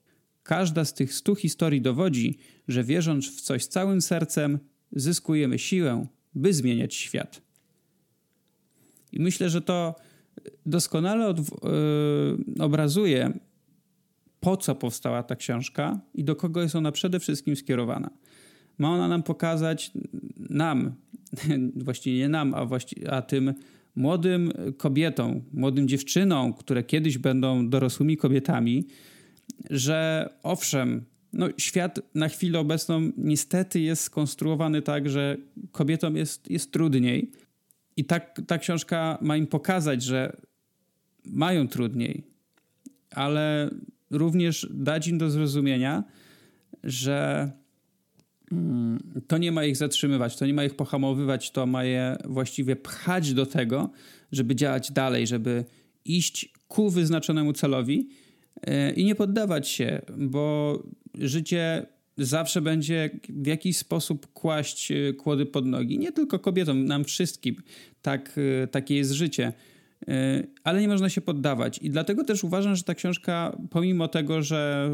Każda 0.42 0.84
z 0.84 0.94
tych 0.94 1.14
stu 1.14 1.34
historii 1.34 1.80
dowodzi, 1.80 2.38
że 2.68 2.84
wierząc 2.84 3.36
w 3.36 3.40
coś 3.40 3.66
całym 3.66 4.02
sercem, 4.02 4.58
zyskujemy 4.92 5.58
siłę, 5.58 6.06
by 6.34 6.54
zmieniać 6.54 6.94
świat. 6.94 7.49
I 9.12 9.20
myślę, 9.20 9.50
że 9.50 9.60
to 9.60 9.94
doskonale 10.66 11.34
yy, 11.36 12.64
obrazuje, 12.64 13.32
po 14.40 14.56
co 14.56 14.74
powstała 14.74 15.22
ta 15.22 15.36
książka 15.36 16.00
i 16.14 16.24
do 16.24 16.36
kogo 16.36 16.62
jest 16.62 16.76
ona 16.76 16.92
przede 16.92 17.20
wszystkim 17.20 17.56
skierowana. 17.56 18.10
Ma 18.78 18.90
ona 18.90 19.08
nam 19.08 19.22
pokazać, 19.22 19.90
nam, 20.50 20.94
właściwie 21.84 22.18
nie 22.18 22.28
nam, 22.28 22.54
a, 22.54 22.64
właściwie, 22.64 23.10
a 23.10 23.22
tym 23.22 23.54
młodym 23.96 24.52
kobietom, 24.76 25.42
młodym 25.52 25.88
dziewczynom, 25.88 26.54
które 26.54 26.82
kiedyś 26.82 27.18
będą 27.18 27.68
dorosłymi 27.68 28.16
kobietami, 28.16 28.84
że 29.70 30.28
owszem, 30.42 31.04
no, 31.32 31.48
świat 31.58 32.00
na 32.14 32.28
chwilę 32.28 32.58
obecną 32.58 33.10
niestety 33.16 33.80
jest 33.80 34.02
skonstruowany 34.02 34.82
tak, 34.82 35.10
że 35.10 35.36
kobietom 35.72 36.16
jest, 36.16 36.50
jest 36.50 36.72
trudniej. 36.72 37.30
I 38.00 38.04
tak, 38.04 38.40
ta 38.46 38.58
książka 38.58 39.18
ma 39.20 39.36
im 39.36 39.46
pokazać, 39.46 40.02
że 40.02 40.36
mają 41.24 41.68
trudniej, 41.68 42.24
ale 43.10 43.70
również 44.10 44.68
dać 44.70 45.08
im 45.08 45.18
do 45.18 45.30
zrozumienia, 45.30 46.04
że 46.84 47.50
mm, 48.52 49.22
to 49.26 49.38
nie 49.38 49.52
ma 49.52 49.64
ich 49.64 49.76
zatrzymywać, 49.76 50.36
to 50.36 50.46
nie 50.46 50.54
ma 50.54 50.64
ich 50.64 50.76
pohamowywać, 50.76 51.50
to 51.50 51.66
ma 51.66 51.84
je 51.84 52.16
właściwie 52.24 52.76
pchać 52.76 53.34
do 53.34 53.46
tego, 53.46 53.90
żeby 54.32 54.54
działać 54.54 54.92
dalej, 54.92 55.26
żeby 55.26 55.64
iść 56.04 56.52
ku 56.68 56.90
wyznaczonemu 56.90 57.52
celowi 57.52 58.08
e, 58.66 58.92
i 58.92 59.04
nie 59.04 59.14
poddawać 59.14 59.68
się, 59.68 60.02
bo 60.18 60.74
życie 61.14 61.86
zawsze 62.18 62.60
będzie 62.60 63.10
w 63.28 63.46
jakiś 63.46 63.76
sposób 63.76 64.32
kłaść 64.32 64.92
e, 64.92 65.12
kłody 65.12 65.46
pod 65.46 65.66
nogi. 65.66 65.98
Nie 65.98 66.12
tylko 66.12 66.38
kobietom, 66.38 66.84
nam 66.84 67.04
wszystkim. 67.04 67.56
Tak, 68.02 68.38
e, 68.62 68.66
takie 68.66 68.96
jest 68.96 69.10
życie. 69.10 69.52
E, 70.08 70.46
ale 70.64 70.80
nie 70.80 70.88
można 70.88 71.08
się 71.08 71.20
poddawać. 71.20 71.78
I 71.78 71.90
dlatego 71.90 72.24
też 72.24 72.44
uważam, 72.44 72.76
że 72.76 72.82
ta 72.82 72.94
książka, 72.94 73.58
pomimo 73.70 74.08
tego, 74.08 74.42
że 74.42 74.90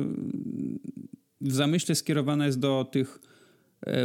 w 1.41 1.53
zamyśle 1.53 1.95
skierowana 1.95 2.47
jest 2.47 2.59
do 2.59 2.89
tych 2.93 3.21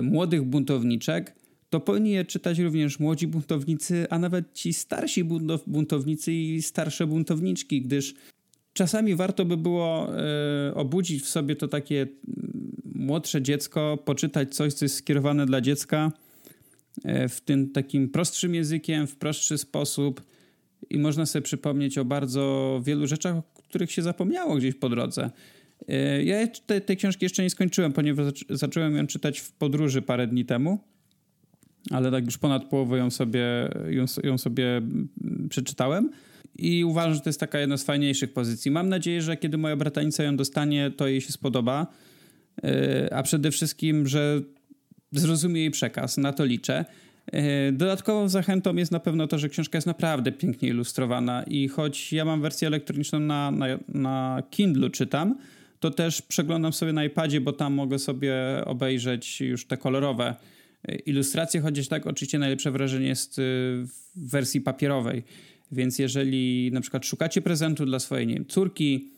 młodych 0.04 0.44
buntowniczek, 0.44 1.36
to 1.70 1.80
powinni 1.80 2.12
je 2.12 2.26
czytać 2.26 2.60
również 2.60 3.00
młodzi 3.00 3.28
buntownicy, 3.28 4.08
a 4.10 4.20
nawet 4.20 4.54
ci 4.54 4.74
starsi 4.74 5.24
buntownicy 5.68 6.34
i 6.34 6.62
starsze 6.62 7.08
buntowniczki, 7.08 7.82
gdyż 7.82 8.14
czasami 8.74 9.16
warto 9.16 9.46
by 9.46 9.58
było 9.58 10.10
obudzić 10.76 11.24
w 11.24 11.28
sobie 11.28 11.56
to 11.56 11.68
takie 11.68 12.08
młodsze 13.02 13.42
dziecko, 13.42 13.98
poczytać 14.06 14.56
coś, 14.56 14.74
co 14.74 14.86
jest 14.86 14.96
skierowane 14.96 15.46
dla 15.46 15.62
dziecka 15.62 16.12
e, 17.04 17.30
w 17.30 17.42
tym 17.42 17.70
takim 17.70 18.10
prostszym 18.10 18.56
językiem, 18.56 19.08
w 19.08 19.16
prostszy 19.16 19.58
sposób 19.58 20.24
i 20.90 20.98
można 20.98 21.26
sobie 21.26 21.44
przypomnieć 21.44 21.98
o 21.98 22.06
bardzo 22.06 22.82
wielu 22.84 23.08
rzeczach, 23.08 23.36
o 23.36 23.44
których 23.70 23.92
się 23.92 24.02
zapomniało 24.02 24.56
gdzieś 24.56 24.76
po 24.76 24.90
drodze. 24.90 25.30
E, 25.88 26.24
ja 26.24 26.48
te, 26.48 26.82
tej 26.82 26.98
książki 26.98 27.26
jeszcze 27.26 27.44
nie 27.44 27.50
skończyłem, 27.50 27.94
ponieważ 27.94 28.34
zacząłem 28.50 28.96
ją 28.96 29.08
czytać 29.08 29.40
w 29.40 29.52
podróży 29.52 30.02
parę 30.02 30.28
dni 30.28 30.46
temu, 30.46 30.80
ale 31.92 32.12
tak 32.12 32.26
już 32.26 32.38
ponad 32.38 32.70
połowę 32.70 32.98
ją 32.98 33.10
sobie, 33.10 33.44
ją, 33.90 34.06
ją 34.24 34.38
sobie 34.38 34.82
przeczytałem 35.50 36.10
i 36.56 36.84
uważam, 36.84 37.14
że 37.14 37.22
to 37.22 37.30
jest 37.30 37.40
taka 37.40 37.60
jedna 37.60 37.78
z 37.78 37.84
fajniejszych 37.84 38.34
pozycji. 38.34 38.72
Mam 38.72 38.90
nadzieję, 38.90 39.22
że 39.22 39.38
kiedy 39.38 39.58
moja 39.58 39.76
bratanica 39.76 40.24
ją 40.24 40.36
dostanie, 40.36 40.92
to 40.92 41.08
jej 41.08 41.22
się 41.22 41.32
spodoba 41.32 41.88
a 43.12 43.24
przede 43.24 43.52
wszystkim, 43.52 44.08
że 44.08 44.42
zrozumie 45.12 45.62
jej 45.62 45.72
przekaz, 45.72 46.18
na 46.18 46.34
to 46.34 46.46
liczę. 46.46 46.86
E, 47.26 47.72
dodatkową 47.72 48.30
zachętą 48.30 48.76
jest 48.76 48.92
na 48.92 49.00
pewno 49.00 49.28
to, 49.28 49.38
że 49.38 49.50
książka 49.50 49.78
jest 49.78 49.88
naprawdę 49.88 50.32
pięknie 50.32 50.70
ilustrowana 50.70 51.44
i 51.44 51.68
choć 51.68 52.14
ja 52.14 52.26
mam 52.26 52.42
wersję 52.42 52.68
elektroniczną 52.68 53.20
na, 53.20 53.52
na, 53.52 53.66
na 53.88 54.44
Kindle 54.50 54.90
czytam, 54.90 55.38
to 55.80 55.92
też 55.92 56.22
przeglądam 56.22 56.74
sobie 56.74 56.94
na 56.94 57.06
iPadzie, 57.06 57.42
bo 57.42 57.54
tam 57.54 57.74
mogę 57.74 58.00
sobie 58.00 58.36
obejrzeć 58.66 59.42
już 59.42 59.66
te 59.66 59.78
kolorowe 59.78 60.36
e, 60.84 60.96
ilustracje, 60.96 61.62
chociaż 61.62 61.88
tak 61.88 62.08
oczywiście 62.08 62.40
najlepsze 62.40 62.72
wrażenie 62.72 63.08
jest 63.08 63.36
w 63.38 63.90
wersji 64.16 64.62
papierowej. 64.62 65.24
Więc 65.72 66.00
jeżeli 66.00 66.72
na 66.74 66.82
przykład 66.82 67.06
szukacie 67.06 67.42
prezentu 67.42 67.86
dla 67.86 68.00
swojej 68.00 68.28
nie 68.28 68.34
wiem, 68.34 68.46
córki, 68.46 69.12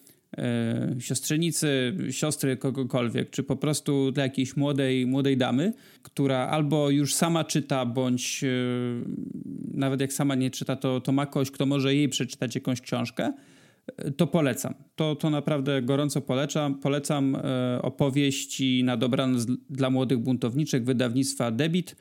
siostrzenicy, 1.00 1.98
siostry 2.12 2.58
kogokolwiek, 2.58 3.30
czy 3.30 3.43
po 3.43 3.56
prostu 3.56 4.12
dla 4.12 4.24
jakiejś 4.24 4.58
młodej, 4.58 5.06
młodej 5.06 5.38
damy, 5.38 5.74
która 6.02 6.38
albo 6.38 6.89
już 6.89 7.13
sama 7.13 7.43
czyta, 7.43 7.86
bądź 7.86 8.43
e, 8.43 8.48
nawet 9.74 10.02
jak 10.02 10.13
sama 10.13 10.36
nie 10.36 10.52
czyta, 10.52 10.76
to, 10.76 11.02
to 11.02 11.12
ma 11.12 11.26
kogoś, 11.26 11.52
kto 11.52 11.65
może 11.65 11.96
jej 11.96 12.10
przeczytać 12.10 12.56
jakąś 12.56 12.82
książkę, 12.82 13.34
e, 13.98 14.12
to 14.12 14.28
polecam. 14.28 14.74
To, 14.96 15.15
to 15.15 15.30
naprawdę 15.30 15.82
gorąco 15.82 16.22
polecam. 16.22 16.80
Polecam 16.80 17.36
e, 17.36 17.82
opowieści 17.82 18.84
na 18.84 18.98
dobranoc 18.98 19.46
dla 19.69 19.89
młodych 19.89 20.19
buntowniczek 20.19 20.84
wydawnictwa 20.84 21.52
Debit. 21.52 21.96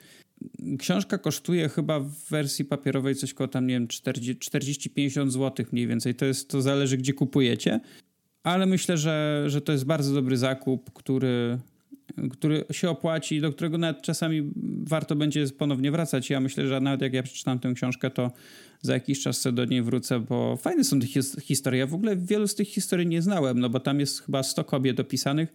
Książka 0.78 1.18
kosztuje 1.18 1.68
chyba 1.68 2.00
w 2.00 2.10
wersji 2.30 2.64
papierowej 2.64 3.14
coś 3.14 3.34
koło 3.34 3.48
tam, 3.48 3.66
nie 3.66 3.74
wiem, 3.74 3.86
40-50 3.86 5.30
zł 5.30 5.66
mniej 5.72 5.86
więcej. 5.86 6.14
To, 6.14 6.24
jest, 6.24 6.48
to 6.48 6.62
zależy, 6.62 6.96
gdzie 6.96 7.12
kupujecie 7.12 7.80
ale 8.42 8.66
myślę, 8.66 8.96
że, 8.96 9.44
że 9.46 9.60
to 9.60 9.72
jest 9.72 9.84
bardzo 9.84 10.14
dobry 10.14 10.36
zakup, 10.36 10.92
który, 10.92 11.58
który 12.30 12.64
się 12.72 12.90
opłaci, 12.90 13.40
do 13.40 13.52
którego 13.52 13.78
nawet 13.78 14.02
czasami 14.02 14.52
warto 14.84 15.16
będzie 15.16 15.46
ponownie 15.58 15.90
wracać. 15.90 16.30
Ja 16.30 16.40
myślę, 16.40 16.66
że 16.66 16.80
nawet 16.80 17.02
jak 17.02 17.12
ja 17.12 17.22
przeczytam 17.22 17.58
tę 17.58 17.72
książkę, 17.74 18.10
to 18.10 18.32
za 18.80 18.94
jakiś 18.94 19.22
czas 19.22 19.40
sobie 19.40 19.56
do 19.56 19.64
niej 19.64 19.82
wrócę, 19.82 20.20
bo 20.20 20.56
fajne 20.56 20.84
są 20.84 21.00
te 21.00 21.06
his 21.06 21.36
historie. 21.42 21.80
Ja 21.80 21.86
w 21.86 21.94
ogóle 21.94 22.16
wielu 22.16 22.48
z 22.48 22.54
tych 22.54 22.68
historii 22.68 23.06
nie 23.06 23.22
znałem, 23.22 23.60
no 23.60 23.70
bo 23.70 23.80
tam 23.80 24.00
jest 24.00 24.22
chyba 24.22 24.42
100 24.42 24.64
kobiet 24.64 25.00
opisanych 25.00 25.52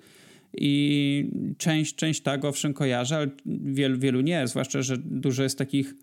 i 0.53 1.31
część, 1.57 1.95
część 1.95 2.21
tak 2.21 2.45
owszem 2.45 2.73
kojarzę, 2.73 3.17
ale 3.17 3.27
wielu, 3.45 3.99
wielu 3.99 4.21
nie, 4.21 4.47
zwłaszcza, 4.47 4.81
że 4.81 4.97
dużo 4.97 5.43
jest 5.43 5.57
takich 5.57 5.93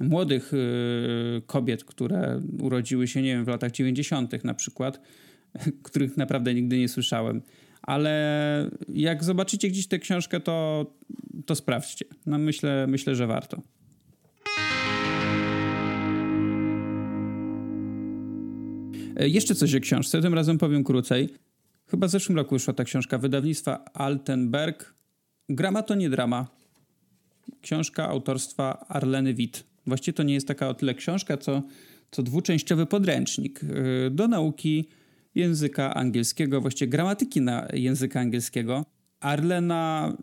młodych 0.00 0.52
yy, 0.52 1.42
kobiet, 1.46 1.84
które 1.84 2.42
urodziły 2.60 3.08
się, 3.08 3.22
nie 3.22 3.34
wiem, 3.34 3.44
w 3.44 3.48
latach 3.48 3.72
90. 3.72 4.44
na 4.44 4.54
przykład, 4.54 5.00
których 5.82 6.16
naprawdę 6.16 6.54
nigdy 6.54 6.78
nie 6.78 6.88
słyszałem. 6.88 7.42
Ale 7.82 8.70
jak 8.88 9.24
zobaczycie 9.24 9.68
gdzieś 9.68 9.86
tę 9.86 9.98
książkę, 9.98 10.40
to, 10.40 10.86
to 11.46 11.54
sprawdźcie. 11.54 12.04
No 12.26 12.38
myślę, 12.38 12.86
myślę, 12.86 13.14
że 13.14 13.26
warto. 13.26 13.62
E, 19.16 19.28
jeszcze 19.28 19.54
coś 19.54 19.74
o 19.74 19.80
książce, 19.80 20.22
tym 20.22 20.34
razem 20.34 20.58
powiem 20.58 20.84
krócej. 20.84 21.28
Chyba 21.86 22.06
w 22.06 22.10
zeszłym 22.10 22.38
roku 22.38 22.54
wyszła 22.54 22.74
ta 22.74 22.84
książka 22.84 23.18
wydawnictwa 23.18 23.84
Altenberg. 23.84 24.94
Grama 25.48 25.82
to 25.82 25.94
nie 25.94 26.10
drama. 26.10 26.46
Książka 27.60 28.08
autorstwa 28.08 28.86
Arleny 28.88 29.34
Witt. 29.34 29.64
Właściwie 29.86 30.12
to 30.12 30.22
nie 30.22 30.34
jest 30.34 30.48
taka 30.48 30.68
o 30.68 30.74
tyle 30.74 30.94
książka, 30.94 31.36
co, 31.36 31.62
co 32.10 32.22
dwuczęściowy 32.22 32.86
podręcznik 32.86 33.60
e, 33.64 34.10
do 34.10 34.28
nauki 34.28 34.88
języka 35.38 35.94
angielskiego, 35.94 36.60
właściwie 36.60 36.90
gramatyki 36.90 37.40
na 37.40 37.68
języka 37.72 38.20
angielskiego. 38.20 38.84
Arlena 39.20 40.16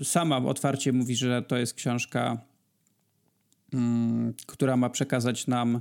y, 0.00 0.04
sama 0.04 0.36
otwarcie 0.36 0.92
mówi, 0.92 1.16
że 1.16 1.42
to 1.42 1.56
jest 1.56 1.74
książka, 1.74 2.44
y, 3.74 3.78
która 4.46 4.76
ma 4.76 4.90
przekazać 4.90 5.46
nam 5.46 5.80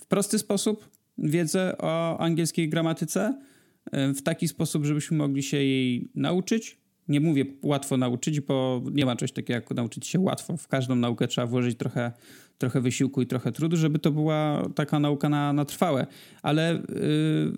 w 0.00 0.06
prosty 0.06 0.38
sposób 0.38 0.90
wiedzę 1.18 1.78
o 1.78 2.18
angielskiej 2.20 2.68
gramatyce, 2.68 3.40
y, 3.86 4.14
w 4.14 4.22
taki 4.22 4.48
sposób, 4.48 4.84
żebyśmy 4.84 5.16
mogli 5.16 5.42
się 5.42 5.56
jej 5.56 6.10
nauczyć. 6.14 6.78
Nie 7.08 7.20
mówię 7.20 7.44
łatwo 7.62 7.96
nauczyć, 7.96 8.40
bo 8.40 8.82
nie 8.92 9.06
ma 9.06 9.16
czegoś 9.16 9.32
takiego 9.32 9.52
jak 9.52 9.70
nauczyć 9.70 10.06
się 10.06 10.20
łatwo. 10.20 10.56
W 10.56 10.68
każdą 10.68 10.96
naukę 10.96 11.28
trzeba 11.28 11.46
włożyć 11.46 11.78
trochę 11.78 12.12
trochę 12.58 12.80
wysiłku 12.80 13.22
i 13.22 13.26
trochę 13.26 13.52
trudu, 13.52 13.76
żeby 13.76 13.98
to 13.98 14.10
była 14.10 14.68
taka 14.74 15.00
nauka 15.00 15.28
na, 15.28 15.52
na 15.52 15.64
trwałe. 15.64 16.06
Ale 16.42 16.72
yy, 16.72 17.52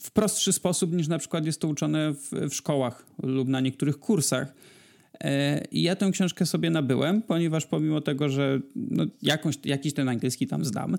w 0.00 0.10
prostszy 0.10 0.52
sposób 0.52 0.92
niż 0.92 1.08
na 1.08 1.18
przykład 1.18 1.46
jest 1.46 1.60
to 1.60 1.68
uczone 1.68 2.14
w, 2.14 2.30
w 2.50 2.54
szkołach 2.54 3.06
lub 3.22 3.48
na 3.48 3.60
niektórych 3.60 3.98
kursach. 3.98 4.54
E, 5.24 5.64
I 5.70 5.82
ja 5.82 5.96
tę 5.96 6.10
książkę 6.10 6.46
sobie 6.46 6.70
nabyłem, 6.70 7.22
ponieważ 7.22 7.66
pomimo 7.66 8.00
tego, 8.00 8.28
że 8.28 8.60
no 8.76 9.04
jakąś, 9.22 9.54
jakiś 9.64 9.94
ten 9.94 10.08
angielski 10.08 10.46
tam 10.46 10.64
znam, 10.64 10.94
e, 10.94 10.98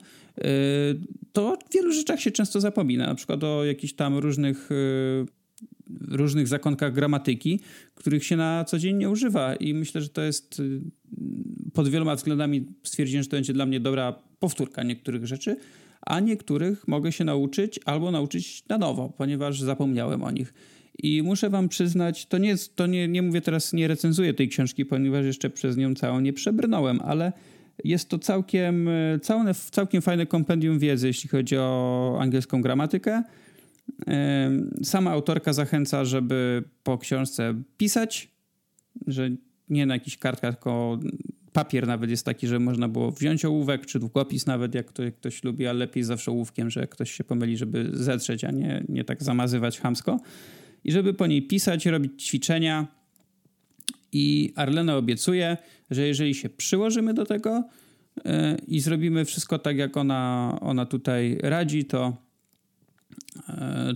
to 1.33 1.57
w 1.69 1.73
wielu 1.73 1.91
rzeczach 1.91 2.21
się 2.21 2.31
często 2.31 2.61
zapomina. 2.61 3.07
Na 3.07 3.15
przykład 3.15 3.43
o 3.43 3.65
jakichś 3.65 3.93
tam 3.93 4.17
różnych 4.17 4.69
e, 4.71 5.40
różnych 6.07 6.47
zakonkach 6.47 6.93
gramatyki, 6.93 7.59
których 7.95 8.25
się 8.25 8.37
na 8.37 8.65
co 8.65 8.79
dzień 8.79 8.97
nie 8.97 9.09
używa. 9.09 9.55
I 9.55 9.73
myślę, 9.73 10.01
że 10.01 10.09
to 10.09 10.21
jest 10.21 10.59
y, 10.59 10.81
pod 11.73 11.89
wieloma 11.89 12.15
względami 12.15 12.65
stwierdziłem, 12.83 13.23
że 13.23 13.29
to 13.29 13.37
będzie 13.37 13.53
dla 13.53 13.65
mnie 13.65 13.79
dobra 13.79 14.15
powtórka 14.39 14.83
niektórych 14.83 15.27
rzeczy, 15.27 15.57
a 16.01 16.19
niektórych 16.19 16.87
mogę 16.87 17.11
się 17.11 17.23
nauczyć 17.23 17.79
albo 17.85 18.11
nauczyć 18.11 18.63
na 18.69 18.77
nowo, 18.77 19.13
ponieważ 19.17 19.61
zapomniałem 19.61 20.23
o 20.23 20.31
nich. 20.31 20.53
I 21.03 21.23
muszę 21.23 21.49
wam 21.49 21.69
przyznać, 21.69 22.25
to 22.25 22.37
nie, 22.37 22.55
to 22.75 22.87
nie, 22.87 23.07
nie 23.07 23.21
mówię 23.21 23.41
teraz, 23.41 23.73
nie 23.73 23.87
recenzuję 23.87 24.33
tej 24.33 24.49
książki, 24.49 24.85
ponieważ 24.85 25.25
jeszcze 25.25 25.49
przez 25.49 25.77
nią 25.77 25.95
całą 25.95 26.19
nie 26.19 26.33
przebrnąłem, 26.33 26.99
ale 27.01 27.33
jest 27.83 28.09
to 28.09 28.19
całkiem, 28.19 28.89
całe, 29.21 29.53
całkiem 29.53 30.01
fajne 30.01 30.25
kompendium 30.25 30.79
wiedzy, 30.79 31.07
jeśli 31.07 31.29
chodzi 31.29 31.57
o 31.57 32.17
angielską 32.19 32.61
gramatykę. 32.61 33.23
Sama 34.83 35.11
autorka 35.11 35.53
zachęca, 35.53 36.05
żeby 36.05 36.63
po 36.83 36.97
książce 36.97 37.53
pisać, 37.77 38.31
że 39.07 39.29
nie 39.69 39.85
na 39.85 39.93
jakichś 39.93 40.17
kartkach, 40.17 40.55
tylko 40.55 40.99
papier 41.53 41.87
nawet 41.87 42.09
jest 42.09 42.25
taki, 42.25 42.47
że 42.47 42.59
można 42.59 42.87
było 42.87 43.11
wziąć 43.11 43.45
ołówek, 43.45 43.85
czy 43.85 43.99
długopis 43.99 44.45
nawet, 44.45 44.75
jak, 44.75 44.91
to, 44.91 45.03
jak 45.03 45.15
ktoś 45.15 45.43
lubi, 45.43 45.67
ale 45.67 45.79
lepiej 45.79 46.03
zawsze 46.03 46.31
ołówkiem, 46.31 46.69
że 46.69 46.87
ktoś 46.87 47.11
się 47.11 47.23
pomyli, 47.23 47.57
żeby 47.57 47.89
zetrzeć, 47.93 48.43
a 48.43 48.51
nie, 48.51 48.83
nie 48.89 49.03
tak 49.03 49.23
zamazywać 49.23 49.79
hamsko. 49.79 50.19
I 50.83 50.91
żeby 50.91 51.13
po 51.13 51.27
niej 51.27 51.41
pisać, 51.47 51.85
robić 51.85 52.23
ćwiczenia. 52.23 52.87
I 54.13 54.53
Arlena 54.55 54.97
obiecuje, 54.97 55.57
że 55.91 56.07
jeżeli 56.07 56.35
się 56.35 56.49
przyłożymy 56.49 57.13
do 57.13 57.25
tego 57.25 57.63
yy, 58.25 58.31
i 58.67 58.79
zrobimy 58.79 59.25
wszystko 59.25 59.59
tak, 59.59 59.77
jak 59.77 59.97
ona, 59.97 60.57
ona 60.61 60.85
tutaj 60.85 61.37
radzi, 61.43 61.85
to, 61.85 62.17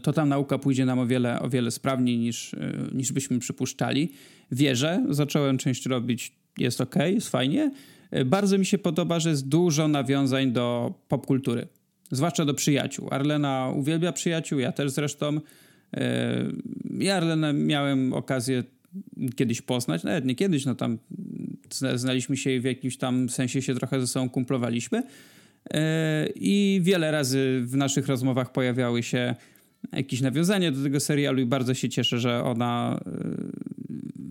to 0.03 0.13
tam 0.13 0.29
nauka 0.29 0.57
pójdzie 0.57 0.85
nam 0.85 0.99
o 0.99 1.07
wiele, 1.07 1.39
o 1.39 1.49
wiele 1.49 1.71
sprawniej 1.71 2.17
niż, 2.17 2.53
yy, 2.53 2.89
niż 2.93 3.11
byśmy 3.11 3.39
przypuszczali. 3.39 4.11
Wierzę, 4.51 5.05
zacząłem 5.09 5.57
część 5.57 5.85
robić 5.85 6.31
jest 6.57 6.81
ok, 6.81 6.95
jest 7.05 7.29
fajnie. 7.29 7.71
E, 8.11 8.25
bardzo 8.25 8.57
mi 8.57 8.65
się 8.65 8.77
podoba, 8.77 9.19
że 9.19 9.29
jest 9.29 9.47
dużo 9.47 9.87
nawiązań 9.87 10.51
do 10.51 10.93
popkultury, 11.07 11.67
zwłaszcza 12.11 12.45
do 12.45 12.53
przyjaciół. 12.53 13.07
Arlena 13.11 13.71
uwielbia 13.75 14.11
przyjaciół, 14.11 14.59
ja 14.59 14.71
też 14.71 14.91
zresztą. 14.91 15.39
E, 15.93 16.45
ja 16.99 17.15
Arlenę 17.15 17.53
miałem 17.53 18.13
okazję 18.13 18.63
kiedyś 19.35 19.61
poznać, 19.61 20.03
nawet 20.03 20.25
nie 20.25 20.35
kiedyś, 20.35 20.65
no 20.65 20.75
tam 20.75 20.97
znaliśmy 21.95 22.37
się 22.37 22.51
i 22.51 22.59
w 22.59 22.63
jakimś 22.63 22.97
tam 22.97 23.29
sensie 23.29 23.61
się 23.61 23.75
trochę 23.75 24.01
ze 24.01 24.07
sobą 24.07 24.29
kumplowaliśmy. 24.29 25.03
E, 25.73 26.27
I 26.35 26.79
wiele 26.83 27.11
razy 27.11 27.61
w 27.65 27.75
naszych 27.75 28.07
rozmowach 28.07 28.51
pojawiały 28.51 29.03
się 29.03 29.35
jakieś 29.91 30.21
nawiązania 30.21 30.71
do 30.71 30.83
tego 30.83 30.99
serialu 30.99 31.41
i 31.41 31.45
bardzo 31.45 31.73
się 31.73 31.89
cieszę, 31.89 32.19
że 32.19 32.43
ona 32.43 32.99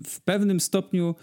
w 0.06 0.20
pewnym 0.20 0.60
stopniu 0.60 1.14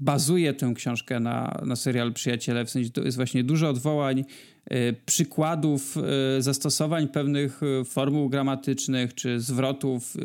bazuje 0.00 0.54
tę 0.54 0.72
książkę 0.74 1.20
na, 1.20 1.60
na 1.66 1.76
serial 1.76 2.12
Przyjaciele, 2.12 2.64
w 2.64 2.70
sensie 2.70 2.90
to 2.90 3.02
jest 3.02 3.16
właśnie 3.16 3.44
dużo 3.44 3.68
odwołań, 3.68 4.24
e, 4.70 4.92
przykładów 4.92 5.96
e, 5.96 6.42
zastosowań 6.42 7.08
pewnych 7.08 7.60
e, 7.62 7.84
formuł 7.84 8.28
gramatycznych 8.28 9.14
czy 9.14 9.40
zwrotów. 9.40 10.16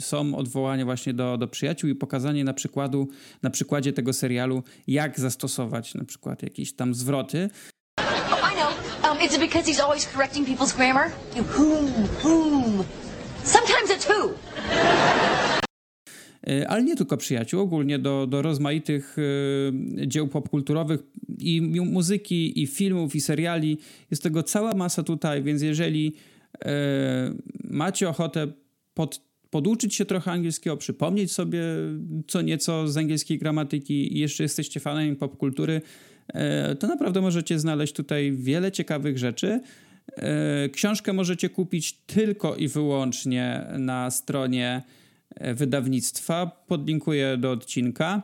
Są 0.00 0.34
odwołania 0.34 0.84
właśnie 0.84 1.14
do, 1.14 1.38
do 1.38 1.48
przyjaciół 1.48 1.90
i 1.90 1.94
pokazanie 1.94 2.44
na, 2.44 2.54
przykładu, 2.54 3.08
na 3.42 3.50
przykładzie 3.50 3.92
tego 3.92 4.12
serialu, 4.12 4.62
jak 4.86 5.20
zastosować 5.20 5.94
na 5.94 6.04
przykład 6.04 6.42
jakieś 6.42 6.72
tam 6.72 6.94
zwroty. 6.94 7.50
I 9.26 9.28
know. 9.28 9.36
Um, 9.36 9.42
it's 9.42 9.52
because 9.52 9.66
he's 9.66 9.80
always 9.80 10.06
correcting 10.06 10.44
people's 10.44 10.72
grammar. 10.72 11.10
Whom, 11.56 11.86
whom. 12.22 12.84
Sometimes 13.44 13.90
it's 13.90 14.04
who. 14.04 14.34
E, 16.46 16.68
ale 16.68 16.82
nie 16.82 16.96
tylko 16.96 17.16
przyjaciół, 17.16 17.60
ogólnie 17.60 17.98
do, 17.98 18.26
do 18.26 18.42
rozmaitych 18.42 19.16
e, 19.18 20.06
dzieł 20.06 20.28
popkulturowych 20.28 21.00
i 21.38 21.60
muzyki, 21.84 22.62
i 22.62 22.66
filmów, 22.66 23.14
i 23.14 23.20
seriali. 23.20 23.78
Jest 24.10 24.22
tego 24.22 24.42
cała 24.42 24.74
masa 24.74 25.02
tutaj, 25.02 25.42
więc 25.42 25.62
jeżeli 25.62 26.12
e, 26.64 27.34
macie 27.64 28.08
ochotę 28.08 28.52
pod, 28.94 29.20
poduczyć 29.50 29.94
się 29.94 30.04
trochę 30.04 30.30
angielskiego, 30.30 30.76
przypomnieć 30.76 31.32
sobie 31.32 31.62
co 32.28 32.42
nieco 32.42 32.88
z 32.88 32.96
angielskiej 32.96 33.38
gramatyki 33.38 34.16
i 34.16 34.18
jeszcze 34.18 34.42
jesteście 34.42 34.80
fanem 34.80 35.16
popkultury, 35.16 35.80
to 36.78 36.86
naprawdę 36.86 37.20
możecie 37.20 37.58
znaleźć 37.58 37.92
tutaj 37.94 38.32
wiele 38.32 38.72
ciekawych 38.72 39.18
rzeczy. 39.18 39.60
Książkę 40.72 41.12
możecie 41.12 41.48
kupić 41.48 41.92
tylko 41.92 42.56
i 42.56 42.68
wyłącznie 42.68 43.66
na 43.78 44.10
stronie 44.10 44.82
E, 45.34 45.54
wydawnictwa. 45.54 46.64
Podlinkuję 46.66 47.36
do 47.36 47.50
odcinka. 47.50 48.22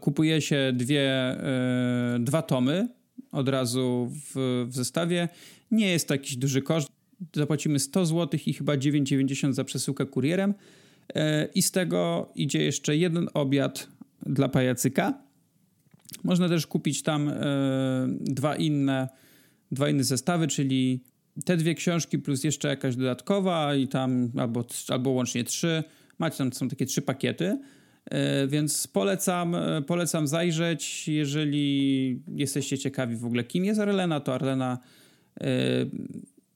Kupuje 0.00 0.40
się 0.40 0.72
dwie, 0.74 1.10
e, 1.10 2.18
dwa 2.20 2.42
tomy 2.42 2.88
od 3.32 3.48
razu 3.48 4.12
w, 4.12 4.64
w 4.68 4.74
zestawie. 4.74 5.28
Nie 5.70 5.88
jest 5.88 6.08
to 6.08 6.14
jakiś 6.14 6.36
duży 6.36 6.62
koszt. 6.62 6.88
Zapłacimy 7.34 7.78
100 7.78 8.06
zł 8.06 8.40
i 8.46 8.54
chyba 8.54 8.72
9,90 8.74 9.52
za 9.52 9.64
przesyłkę 9.64 10.06
kurierem. 10.06 10.54
E, 11.14 11.48
I 11.54 11.62
z 11.62 11.70
tego 11.70 12.32
idzie 12.34 12.62
jeszcze 12.62 12.96
jeden 12.96 13.28
obiad 13.34 13.88
dla 14.26 14.48
pajacyka. 14.48 15.25
Można 16.24 16.48
też 16.48 16.66
kupić 16.66 17.02
tam 17.02 17.30
dwa 18.20 18.56
inne, 18.56 19.08
dwa 19.72 19.88
inne 19.88 20.04
zestawy, 20.04 20.48
czyli 20.48 21.04
te 21.44 21.56
dwie 21.56 21.74
książki 21.74 22.18
plus 22.18 22.44
jeszcze 22.44 22.68
jakaś 22.68 22.96
dodatkowa 22.96 23.74
i 23.74 23.88
tam 23.88 24.32
albo, 24.36 24.64
albo 24.88 25.10
łącznie 25.10 25.44
trzy. 25.44 25.84
Macie 26.18 26.38
tam 26.38 26.52
są 26.52 26.68
takie 26.68 26.86
trzy 26.86 27.02
pakiety. 27.02 27.58
E, 28.10 28.46
więc 28.46 28.86
polecam, 28.86 29.54
e, 29.54 29.82
polecam 29.82 30.26
zajrzeć. 30.26 31.08
Jeżeli 31.08 32.22
jesteście 32.34 32.78
ciekawi 32.78 33.16
w 33.16 33.24
ogóle, 33.24 33.44
kim 33.44 33.64
jest 33.64 33.80
Arlena, 33.80 34.20
to 34.20 34.34
Arlena 34.34 34.78
e, 35.40 35.46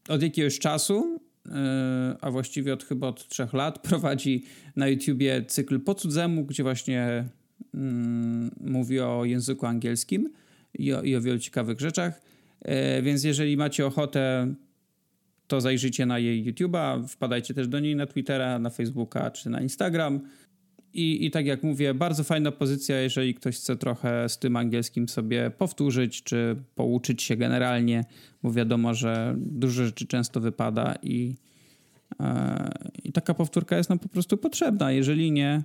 od 0.08 0.22
jakiegoś 0.22 0.58
czasu, 0.58 1.20
a 2.20 2.30
właściwie 2.30 2.72
od 2.72 2.84
chyba 2.84 3.08
od 3.08 3.28
trzech 3.28 3.52
lat, 3.52 3.78
prowadzi 3.88 4.44
na 4.76 4.88
YouTubie 4.88 5.44
cykl 5.44 5.80
po 5.80 5.94
cudzemu, 5.94 6.44
gdzie 6.44 6.62
właśnie 6.62 7.28
mówi 8.60 9.00
o 9.00 9.24
języku 9.24 9.66
angielskim 9.66 10.32
i 10.74 10.92
o, 10.92 11.02
i 11.02 11.16
o 11.16 11.20
wielu 11.20 11.38
ciekawych 11.38 11.80
rzeczach. 11.80 12.22
Więc 13.02 13.24
jeżeli 13.24 13.56
macie 13.56 13.86
ochotę 13.86 14.54
to 15.50 15.60
zajrzyjcie 15.60 16.06
na 16.06 16.18
jej 16.18 16.44
YouTube'a, 16.44 17.08
wpadajcie 17.08 17.54
też 17.54 17.68
do 17.68 17.80
niej 17.80 17.96
na 17.96 18.06
Twittera, 18.06 18.58
na 18.58 18.70
Facebooka 18.70 19.30
czy 19.30 19.50
na 19.50 19.60
Instagram. 19.60 20.20
I, 20.92 21.26
I 21.26 21.30
tak 21.30 21.46
jak 21.46 21.62
mówię, 21.62 21.94
bardzo 21.94 22.24
fajna 22.24 22.52
pozycja, 22.52 23.00
jeżeli 23.00 23.34
ktoś 23.34 23.56
chce 23.56 23.76
trochę 23.76 24.28
z 24.28 24.38
tym 24.38 24.56
angielskim 24.56 25.08
sobie 25.08 25.50
powtórzyć, 25.50 26.22
czy 26.22 26.56
pouczyć 26.74 27.22
się 27.22 27.36
generalnie, 27.36 28.04
bo 28.42 28.52
wiadomo, 28.52 28.94
że 28.94 29.34
dużo 29.38 29.84
rzeczy 29.84 30.06
często 30.06 30.40
wypada 30.40 30.94
i, 31.02 31.34
e, 32.20 32.70
i 33.04 33.12
taka 33.12 33.34
powtórka 33.34 33.76
jest 33.76 33.90
nam 33.90 33.98
po 33.98 34.08
prostu 34.08 34.36
potrzebna. 34.36 34.92
Jeżeli 34.92 35.32
nie, 35.32 35.62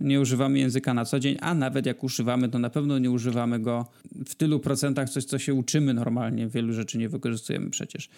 nie 0.00 0.20
używamy 0.20 0.58
języka 0.58 0.94
na 0.94 1.04
co 1.04 1.20
dzień, 1.20 1.36
a 1.40 1.54
nawet 1.54 1.86
jak 1.86 2.04
używamy, 2.04 2.48
to 2.48 2.58
na 2.58 2.70
pewno 2.70 2.98
nie 2.98 3.10
używamy 3.10 3.58
go 3.58 3.86
w 4.26 4.34
tylu 4.34 4.60
procentach, 4.60 5.10
coś 5.10 5.24
co 5.24 5.38
się 5.38 5.54
uczymy 5.54 5.94
normalnie. 5.94 6.48
Wielu 6.48 6.72
rzeczy 6.72 6.98
nie 6.98 7.08
wykorzystujemy 7.08 7.70
przecież. 7.70 8.08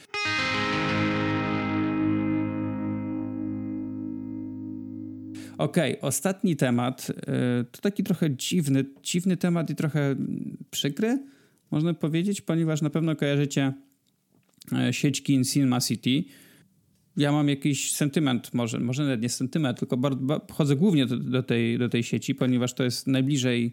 Okay, 5.58 6.00
ostatni 6.00 6.56
temat. 6.56 7.10
Y, 7.10 7.14
to 7.70 7.80
taki 7.80 8.04
trochę 8.04 8.36
dziwny, 8.36 8.84
dziwny 9.02 9.36
temat 9.36 9.70
i 9.70 9.74
trochę 9.74 10.16
przykry, 10.70 11.18
można 11.70 11.94
powiedzieć, 11.94 12.40
ponieważ 12.40 12.82
na 12.82 12.90
pewno 12.90 13.16
kojarzycie 13.16 13.72
e, 14.72 14.92
sieć 14.92 15.22
kin 15.22 15.44
Cinema 15.44 15.80
City. 15.80 16.24
Ja 17.16 17.32
mam 17.32 17.48
jakiś 17.48 17.92
sentyment, 17.92 18.54
może, 18.54 18.80
może 18.80 19.04
nawet 19.04 19.22
nie 19.22 19.28
sentyment, 19.28 19.78
tylko 19.78 19.96
bardzo, 19.96 20.40
chodzę 20.52 20.76
głównie 20.76 21.06
do, 21.06 21.16
do, 21.16 21.42
tej, 21.42 21.78
do 21.78 21.88
tej 21.88 22.02
sieci, 22.02 22.34
ponieważ 22.34 22.74
to 22.74 22.84
jest 22.84 23.06
najbliżej 23.06 23.72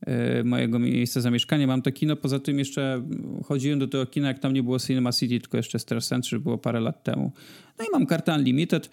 e, 0.00 0.44
mojego 0.44 0.78
miejsca 0.78 1.20
zamieszkania. 1.20 1.66
Mam 1.66 1.82
to 1.82 1.92
kino, 1.92 2.16
poza 2.16 2.38
tym 2.38 2.58
jeszcze 2.58 3.02
chodziłem 3.44 3.78
do 3.78 3.88
tego 3.88 4.06
kina, 4.06 4.28
jak 4.28 4.38
tam 4.38 4.52
nie 4.52 4.62
było 4.62 4.78
Cinema 4.78 5.12
City, 5.12 5.40
tylko 5.40 5.56
jeszcze 5.56 5.78
Star 5.78 6.02
Century 6.02 6.40
było 6.40 6.58
parę 6.58 6.80
lat 6.80 7.04
temu. 7.04 7.32
No 7.78 7.84
i 7.84 7.88
mam 7.92 8.06
kartę 8.06 8.34
Unlimited, 8.34 8.90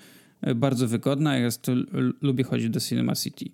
bardzo 0.55 0.87
wygodna. 0.87 1.37
Ja 1.37 1.49
lubię 2.21 2.43
chodzić 2.43 2.69
do 2.69 2.79
Cinema 2.79 3.15
City. 3.15 3.45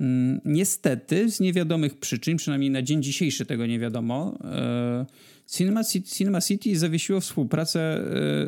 Mm, 0.00 0.40
niestety, 0.44 1.30
z 1.30 1.40
niewiadomych 1.40 1.98
przyczyn, 1.98 2.36
przynajmniej 2.36 2.70
na 2.70 2.82
dzień 2.82 3.02
dzisiejszy 3.02 3.46
tego 3.46 3.66
nie 3.66 3.78
wiadomo, 3.78 4.38
e, 4.44 5.06
Cinema 5.50 5.84
City, 5.84 6.10
Cinema 6.10 6.40
City 6.40 6.78
zawiesiło 6.78 7.20
współpracę 7.20 7.80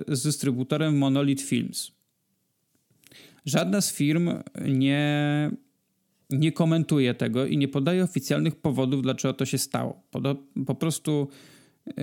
e, 0.08 0.16
z 0.16 0.22
dystrybutorem 0.22 0.98
Monolith 0.98 1.44
Films. 1.44 1.92
Żadna 3.46 3.80
z 3.80 3.92
firm 3.92 4.30
nie, 4.68 5.50
nie 6.30 6.52
komentuje 6.52 7.14
tego 7.14 7.46
i 7.46 7.58
nie 7.58 7.68
podaje 7.68 8.04
oficjalnych 8.04 8.56
powodów, 8.56 9.02
dlaczego 9.02 9.34
to 9.34 9.46
się 9.46 9.58
stało. 9.58 10.02
Po, 10.10 10.20
po 10.66 10.74
prostu 10.74 11.28
Yy, 11.86 11.94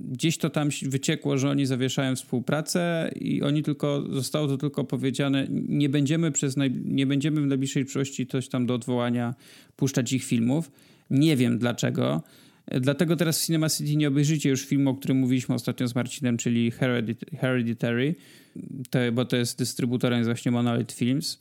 gdzieś 0.00 0.38
to 0.38 0.50
tam 0.50 0.68
wyciekło, 0.82 1.38
że 1.38 1.50
oni 1.50 1.66
zawieszają 1.66 2.16
współpracę 2.16 3.10
i 3.20 3.42
oni 3.42 3.62
tylko, 3.62 4.04
zostało 4.10 4.48
to 4.48 4.56
tylko 4.56 4.84
powiedziane, 4.84 5.46
nie 5.50 5.88
będziemy 5.88 6.32
przez 6.32 6.56
naj, 6.56 6.70
nie 6.84 7.06
będziemy 7.06 7.40
w 7.40 7.46
najbliższej 7.46 7.84
przyszłości 7.84 8.26
coś 8.26 8.48
tam 8.48 8.66
do 8.66 8.74
odwołania 8.74 9.34
puszczać 9.76 10.12
ich 10.12 10.24
filmów. 10.24 10.70
Nie 11.10 11.36
wiem 11.36 11.58
dlaczego. 11.58 12.22
Dlatego 12.80 13.16
teraz 13.16 13.42
w 13.42 13.46
Cinema 13.46 13.68
City 13.68 13.96
nie 13.96 14.08
obejrzycie 14.08 14.50
już 14.50 14.66
filmu, 14.66 14.90
o 14.90 14.94
którym 14.94 15.16
mówiliśmy 15.16 15.54
ostatnio 15.54 15.88
z 15.88 15.94
Marcinem, 15.94 16.36
czyli 16.36 16.72
Hereditary, 17.40 18.14
bo 19.12 19.24
to 19.24 19.36
jest 19.36 19.58
dystrybutorem 19.58 20.24
właśnie 20.24 20.52
Monolith 20.52 20.94
Films. 20.94 21.38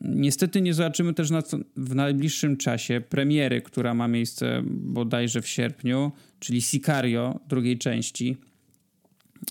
Niestety 0.00 0.60
nie 0.60 0.74
zobaczymy 0.74 1.14
też 1.14 1.30
na, 1.30 1.42
w 1.76 1.94
najbliższym 1.94 2.56
czasie 2.56 3.00
premiery, 3.08 3.62
która 3.62 3.94
ma 3.94 4.08
miejsce 4.08 4.62
bodajże 4.66 5.42
w 5.42 5.48
sierpniu, 5.48 6.12
czyli 6.40 6.62
Sicario 6.62 7.40
drugiej 7.48 7.78
części. 7.78 8.36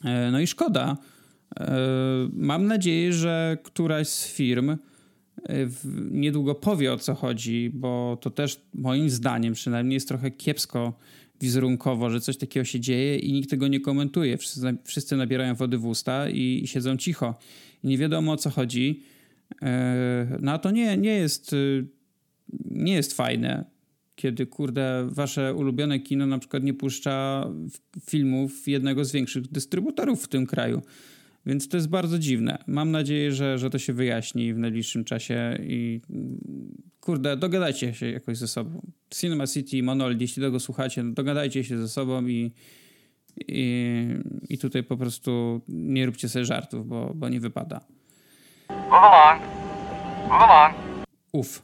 E, 0.03 0.31
no 0.31 0.39
i 0.39 0.47
szkoda. 0.47 0.97
E, 1.59 1.77
mam 2.33 2.67
nadzieję, 2.67 3.13
że 3.13 3.57
któraś 3.63 4.07
z 4.07 4.27
firm 4.27 4.77
niedługo 6.11 6.55
powie 6.55 6.93
o 6.93 6.97
co 6.97 7.15
chodzi, 7.15 7.71
bo 7.73 8.17
to 8.21 8.29
też 8.29 8.61
moim 8.73 9.09
zdaniem 9.09 9.53
przynajmniej 9.53 9.93
jest 9.93 10.07
trochę 10.07 10.31
kiepsko 10.31 10.93
wizerunkowo, 11.41 12.09
że 12.09 12.21
coś 12.21 12.37
takiego 12.37 12.63
się 12.63 12.79
dzieje 12.79 13.17
i 13.17 13.33
nikt 13.33 13.49
tego 13.49 13.67
nie 13.67 13.79
komentuje. 13.79 14.37
Wszyscy, 14.83 15.15
nabierają 15.15 15.55
wody 15.55 15.77
w 15.77 15.85
usta 15.85 16.29
i, 16.29 16.61
i 16.63 16.67
siedzą 16.67 16.97
cicho. 16.97 17.35
I 17.83 17.87
nie 17.87 17.97
wiadomo 17.97 18.31
o 18.31 18.37
co 18.37 18.49
chodzi. 18.49 19.03
No 20.39 20.51
a 20.51 20.57
to 20.57 20.71
nie, 20.71 20.97
nie 20.97 21.13
jest 21.15 21.55
nie 22.71 22.93
jest 22.93 23.13
fajne 23.13 23.65
kiedy, 24.17 24.45
kurde, 24.45 25.07
wasze 25.11 25.53
ulubione 25.53 25.99
kino 25.99 26.25
na 26.25 26.39
przykład 26.39 26.63
nie 26.63 26.73
puszcza 26.73 27.47
filmów 28.09 28.67
jednego 28.67 29.05
z 29.05 29.11
większych 29.11 29.47
dystrybutorów 29.47 30.23
w 30.23 30.27
tym 30.27 30.45
kraju. 30.45 30.81
Więc 31.47 31.69
to 31.69 31.77
jest 31.77 31.89
bardzo 31.89 32.19
dziwne. 32.19 32.57
Mam 32.67 32.91
nadzieję, 32.91 33.31
że, 33.31 33.57
że 33.57 33.69
to 33.69 33.79
się 33.79 33.93
wyjaśni 33.93 34.53
w 34.53 34.57
najbliższym 34.57 35.03
czasie 35.03 35.57
i 35.61 36.01
kurde, 37.01 37.37
dogadajcie 37.37 37.93
się 37.93 38.11
jakoś 38.11 38.37
ze 38.37 38.47
sobą. 38.47 38.81
Cinema 39.09 39.47
City, 39.47 39.83
Monolith, 39.83 40.21
jeśli 40.21 40.43
tego 40.43 40.59
słuchacie, 40.59 41.03
no 41.03 41.13
dogadajcie 41.13 41.63
się 41.63 41.77
ze 41.77 41.87
sobą 41.87 42.27
i, 42.27 42.51
i, 43.47 44.07
i 44.49 44.57
tutaj 44.57 44.83
po 44.83 44.97
prostu 44.97 45.61
nie 45.67 46.05
róbcie 46.05 46.29
sobie 46.29 46.45
żartów, 46.45 46.87
bo, 46.87 47.11
bo 47.15 47.29
nie 47.29 47.39
wypada. 47.39 47.81
Move 48.69 48.91
along. 48.91 49.41
Move 50.23 50.41
along. 50.41 50.75
Uf. 51.31 51.63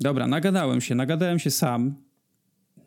Dobra, 0.00 0.26
nagadałem 0.26 0.80
się, 0.80 0.94
nagadałem 0.94 1.38
się 1.38 1.50
sam. 1.50 1.94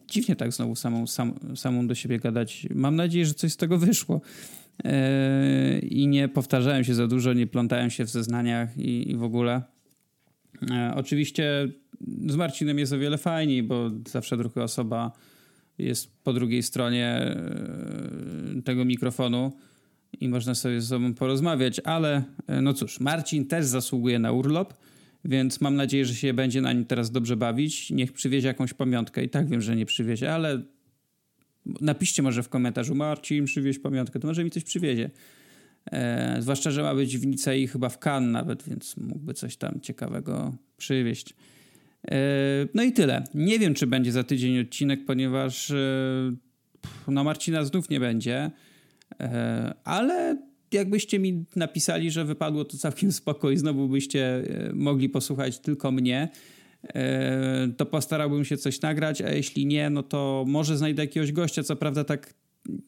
Dziwnie 0.08 0.36
tak 0.36 0.51
znowu 0.51 0.76
samą, 0.76 1.08
sam, 1.08 1.34
samą 1.56 1.88
do 1.88 1.95
siebie 1.95 2.20
gadać. 2.20 2.68
Mam 2.76 2.95
nadzieję, 2.95 3.26
że 3.26 3.34
coś 3.34 3.51
z 3.54 3.58
tego 3.58 3.78
wyszło. 3.78 4.22
Yy, 4.84 5.80
I 5.80 6.07
nie 6.07 6.28
powtarzałem 6.28 6.84
się 6.84 6.95
za 6.95 7.07
dużo, 7.07 7.34
nie 7.34 7.47
plątałem 7.47 7.89
się 7.89 8.05
w 8.05 8.09
zeznaniach 8.09 8.78
i, 8.78 9.11
i 9.11 9.15
w 9.15 9.24
ogóle. 9.24 9.61
Yy, 10.61 10.67
oczywiście 10.95 11.67
z 12.28 12.36
Marcinem 12.36 12.80
jest 12.80 12.93
o 12.93 12.99
wiele 12.99 13.17
fajniej, 13.17 13.63
bo 13.63 13.91
zawsze 14.07 14.38
druga 14.38 14.63
osoba 14.63 15.11
jest 15.78 16.24
po 16.24 16.34
drugiej 16.34 16.63
stronie 16.63 17.36
yy, 18.55 18.61
tego 18.61 18.86
mikrofonu 18.86 19.51
i 20.19 20.30
można 20.30 20.55
sobie 20.55 20.82
ze 20.82 20.88
sobą 20.88 21.13
porozmawiać, 21.13 21.82
ale 21.84 22.24
no 22.61 22.74
cóż, 22.74 22.99
Marcin 22.99 23.45
też 23.45 23.65
zasługuje 23.65 24.19
na 24.19 24.32
urlop 24.32 24.74
więc 25.26 25.61
mam 25.61 25.76
nadzieję, 25.76 26.05
że 26.05 26.15
się 26.15 26.34
będzie 26.34 26.61
na 26.61 26.74
nim 26.74 26.86
teraz 26.86 27.11
dobrze 27.11 27.38
bawić. 27.38 27.91
Niech 27.91 28.13
przywiezie 28.13 28.47
jakąś 28.47 28.74
pamiątkę. 28.74 29.24
I 29.24 29.30
tak 29.30 29.49
wiem, 29.49 29.61
że 29.61 29.76
nie 29.76 29.86
przywiezie, 29.86 30.34
ale 30.34 30.61
napiszcie 31.66 32.22
może 32.22 32.43
w 32.43 32.49
komentarzu, 32.49 32.95
Marcin, 32.95 33.45
przywieź 33.45 33.80
pamiątkę, 33.80 34.20
to 34.20 34.28
może 34.28 34.43
mi 34.43 34.51
coś 34.51 34.64
przywiezie. 34.64 35.09
E, 35.91 36.38
zwłaszcza, 36.39 36.72
że 36.72 36.84
ma 36.84 36.95
być 36.95 37.18
w 37.18 37.28
Nicei 37.28 37.68
chyba 37.68 37.89
w 37.89 37.99
Cannes 37.99 38.34
nawet, 38.34 38.64
więc 38.64 38.97
mógłby 38.97 39.34
coś 39.34 39.57
tam 39.57 39.82
ciekawego 39.82 40.55
przywieźć. 40.78 41.34
E, 42.11 42.18
no 42.74 42.84
i 42.84 42.91
tyle. 42.91 43.24
Nie 43.34 43.59
wiem, 43.59 43.74
czy 43.74 43.88
będzie 43.88 44.11
za 44.11 44.24
tydzień 44.24 44.59
odcinek, 44.59 45.05
ponieważ 45.05 45.72
e, 45.72 45.76
no 47.07 47.24
Marcina 47.24 47.66
znów 47.66 47.89
nie 47.89 47.99
będzie, 47.99 48.51
e, 49.20 49.74
ale 49.84 50.38
jakbyście 50.72 51.20
mi 51.20 51.45
napisali, 51.55 52.11
że 52.11 52.26
wypadło 52.26 52.66
to 52.66 52.78
całkiem 52.78 53.11
spoko 53.11 53.51
i 53.51 53.57
znowu 53.57 53.89
byście 53.89 54.36
e, 54.36 54.74
mogli 54.74 55.09
posłuchać 55.09 55.59
tylko 55.59 55.91
mnie, 55.91 56.30
to 57.77 57.86
postarałbym 57.86 58.45
się 58.45 58.57
coś 58.57 58.81
nagrać, 58.81 59.21
a 59.21 59.29
jeśli 59.29 59.65
nie, 59.65 59.89
no 59.89 60.03
to 60.03 60.45
może 60.47 60.77
znajdę 60.77 61.03
jakiegoś 61.03 61.31
gościa. 61.31 61.63
Co 61.63 61.75
prawda, 61.75 62.03
tak 62.03 62.34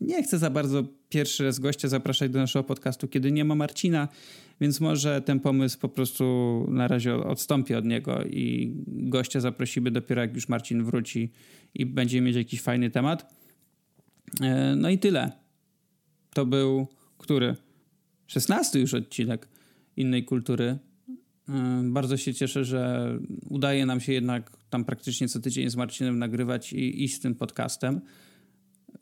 nie 0.01 0.23
chcę 0.23 0.37
za 0.37 0.49
bardzo 0.49 0.83
pierwszy 1.09 1.43
raz 1.43 1.59
gościa 1.59 1.87
zapraszać 1.87 2.31
do 2.31 2.39
naszego 2.39 2.63
podcastu, 2.63 3.07
kiedy 3.07 3.31
nie 3.31 3.45
ma 3.45 3.55
Marcina, 3.55 4.07
więc 4.61 4.79
może 4.79 5.21
ten 5.21 5.39
pomysł 5.39 5.79
po 5.79 5.89
prostu 5.89 6.65
na 6.69 6.87
razie 6.87 7.15
odstąpi 7.15 7.75
od 7.75 7.85
niego 7.85 8.23
i 8.23 8.73
gościa 8.87 9.39
zaprosimy 9.39 9.91
dopiero 9.91 10.21
jak 10.21 10.35
już 10.35 10.49
Marcin 10.49 10.83
wróci 10.83 11.31
i 11.73 11.85
będziemy 11.85 12.27
mieć 12.27 12.35
jakiś 12.35 12.61
fajny 12.61 12.89
temat. 12.89 13.33
E, 14.41 14.75
no 14.75 14.89
i 14.89 14.99
tyle. 14.99 15.31
To 16.33 16.45
był 16.45 16.87
który? 17.17 17.55
16 18.27 18.79
już 18.79 18.93
odcinek 18.93 19.47
innej 19.97 20.25
kultury. 20.25 20.77
E, 21.49 21.81
bardzo 21.83 22.17
się 22.17 22.33
cieszę, 22.33 22.65
że 22.65 23.11
udaje 23.49 23.85
nam 23.85 23.99
się 23.99 24.13
jednak 24.13 24.51
tam 24.69 24.85
praktycznie 24.85 25.27
co 25.27 25.39
tydzień 25.39 25.69
z 25.69 25.75
Marcinem 25.75 26.19
nagrywać 26.19 26.73
i 26.73 27.03
iść 27.03 27.15
z 27.15 27.19
tym 27.19 27.35
podcastem. 27.35 28.01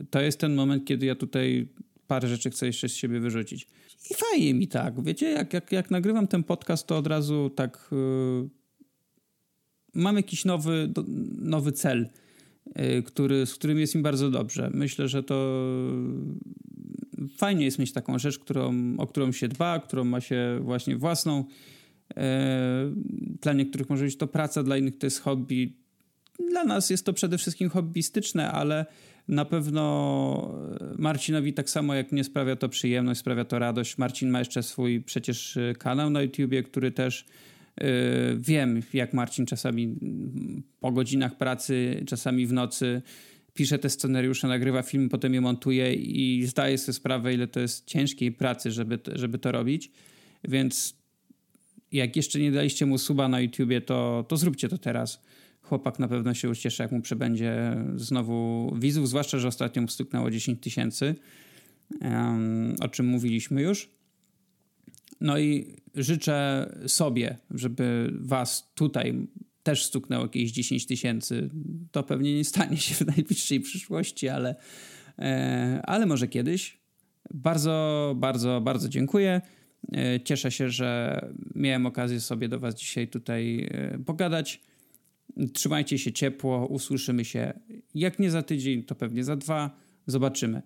To 0.09 0.21
jest 0.21 0.39
ten 0.39 0.55
moment, 0.55 0.85
kiedy 0.85 1.05
ja 1.05 1.15
tutaj 1.15 1.67
parę 2.07 2.27
rzeczy 2.27 2.49
chcę 2.49 2.65
jeszcze 2.67 2.89
z 2.89 2.95
siebie 2.95 3.19
wyrzucić. 3.19 3.67
I 4.11 4.13
fajnie 4.13 4.53
mi 4.53 4.67
tak. 4.67 5.03
Wiecie, 5.03 5.29
jak, 5.29 5.53
jak, 5.53 5.71
jak 5.71 5.91
nagrywam 5.91 6.27
ten 6.27 6.43
podcast, 6.43 6.87
to 6.87 6.97
od 6.97 7.07
razu 7.07 7.49
tak 7.49 7.89
yy, 7.91 8.49
mam 9.93 10.15
jakiś 10.15 10.45
nowy, 10.45 10.87
do, 10.87 11.03
nowy 11.39 11.71
cel, 11.71 12.09
yy, 12.75 13.03
który, 13.03 13.45
z 13.45 13.55
którym 13.55 13.79
jest 13.79 13.95
mi 13.95 14.01
bardzo 14.01 14.31
dobrze. 14.31 14.71
Myślę, 14.73 15.07
że 15.07 15.23
to 15.23 15.65
fajnie 17.37 17.65
jest 17.65 17.79
mieć 17.79 17.93
taką 17.93 18.19
rzecz, 18.19 18.39
którą, 18.39 18.95
o 18.97 19.07
którą 19.07 19.31
się 19.31 19.47
dba, 19.47 19.79
którą 19.79 20.03
ma 20.03 20.21
się 20.21 20.59
właśnie 20.61 20.97
własną. 20.97 21.45
E, 22.17 22.91
dla 23.41 23.53
niektórych 23.53 23.89
może 23.89 24.05
być 24.05 24.17
to 24.17 24.27
praca, 24.27 24.63
dla 24.63 24.77
innych 24.77 24.97
to 24.97 25.05
jest 25.05 25.21
hobby. 25.21 25.77
Dla 26.49 26.63
nas 26.63 26.89
jest 26.89 27.05
to 27.05 27.13
przede 27.13 27.37
wszystkim 27.37 27.69
hobbystyczne, 27.69 28.51
ale 28.51 28.85
na 29.27 29.45
pewno 29.45 30.59
Marcinowi 30.97 31.53
tak 31.53 31.69
samo 31.69 31.95
jak 31.95 32.11
nie 32.11 32.23
sprawia 32.23 32.55
to 32.55 32.69
przyjemność, 32.69 33.19
sprawia 33.19 33.45
to 33.45 33.59
radość. 33.59 33.97
Marcin 33.97 34.29
ma 34.29 34.39
jeszcze 34.39 34.63
swój 34.63 35.01
przecież 35.01 35.57
kanał 35.77 36.09
na 36.09 36.21
YouTubie, 36.21 36.63
który 36.63 36.91
też 36.91 37.25
yy, 37.81 37.87
wiem, 38.39 38.81
jak 38.93 39.13
Marcin 39.13 39.45
czasami 39.45 39.95
po 40.79 40.91
godzinach 40.91 41.37
pracy, 41.37 42.03
czasami 42.07 42.47
w 42.47 42.53
nocy 42.53 43.01
pisze 43.53 43.79
te 43.79 43.89
scenariusze, 43.89 44.47
nagrywa 44.47 44.81
film, 44.81 45.09
potem 45.09 45.33
je 45.33 45.41
montuje 45.41 45.93
i 45.93 46.45
zdaje 46.45 46.77
sobie 46.77 46.93
sprawę, 46.93 47.33
ile 47.33 47.47
to 47.47 47.59
jest 47.59 47.85
ciężkiej 47.85 48.31
pracy, 48.31 48.71
żeby, 48.71 48.99
żeby 49.15 49.37
to 49.37 49.51
robić. 49.51 49.91
Więc 50.43 51.02
jak 51.93 52.15
jeszcze 52.15 52.39
nie 52.39 52.51
daliście 52.51 52.85
mu 52.85 52.97
suba 52.97 53.27
na 53.27 53.41
YouTubie, 53.41 53.81
to, 53.81 54.25
to 54.27 54.37
zróbcie 54.37 54.69
to 54.69 54.77
teraz. 54.77 55.21
Chłopak 55.61 55.99
na 55.99 56.07
pewno 56.07 56.33
się 56.33 56.49
ucieszy, 56.49 56.83
jak 56.83 56.91
mu 56.91 57.01
przebędzie 57.01 57.75
znowu 57.95 58.69
widzów, 58.79 59.09
zwłaszcza, 59.09 59.39
że 59.39 59.47
ostatnio 59.47 59.81
mu 59.81 59.87
stuknęło 59.87 60.31
10 60.31 60.63
tysięcy, 60.63 61.15
um, 62.01 62.75
o 62.81 62.87
czym 62.87 63.05
mówiliśmy 63.05 63.61
już. 63.61 63.89
No 65.21 65.39
i 65.39 65.75
życzę 65.95 66.67
sobie, 66.87 67.37
żeby 67.51 68.13
was 68.19 68.71
tutaj 68.75 69.27
też 69.63 69.85
stuknęło 69.85 70.23
jakieś 70.23 70.51
10 70.51 70.85
tysięcy. 70.85 71.49
To 71.91 72.03
pewnie 72.03 72.35
nie 72.35 72.43
stanie 72.45 72.77
się 72.77 72.95
w 72.95 73.07
najbliższej 73.07 73.59
przyszłości, 73.59 74.29
ale, 74.29 74.55
e, 75.19 75.81
ale 75.83 76.05
może 76.05 76.27
kiedyś. 76.27 76.77
Bardzo, 77.33 78.13
bardzo, 78.17 78.61
bardzo 78.61 78.89
dziękuję. 78.89 79.41
E, 79.91 80.19
cieszę 80.19 80.51
się, 80.51 80.69
że 80.69 81.19
miałem 81.55 81.85
okazję 81.85 82.19
sobie 82.19 82.49
do 82.49 82.59
Was 82.59 82.75
dzisiaj 82.75 83.07
tutaj 83.07 83.67
e, 83.71 83.99
pogadać. 84.05 84.61
Trzymajcie 85.53 85.97
się 85.97 86.11
ciepło, 86.11 86.67
usłyszymy 86.67 87.25
się 87.25 87.53
jak 87.95 88.19
nie 88.19 88.31
za 88.31 88.43
tydzień, 88.43 88.83
to 88.83 88.95
pewnie 88.95 89.23
za 89.23 89.35
dwa. 89.35 89.77
Zobaczymy. 90.07 90.61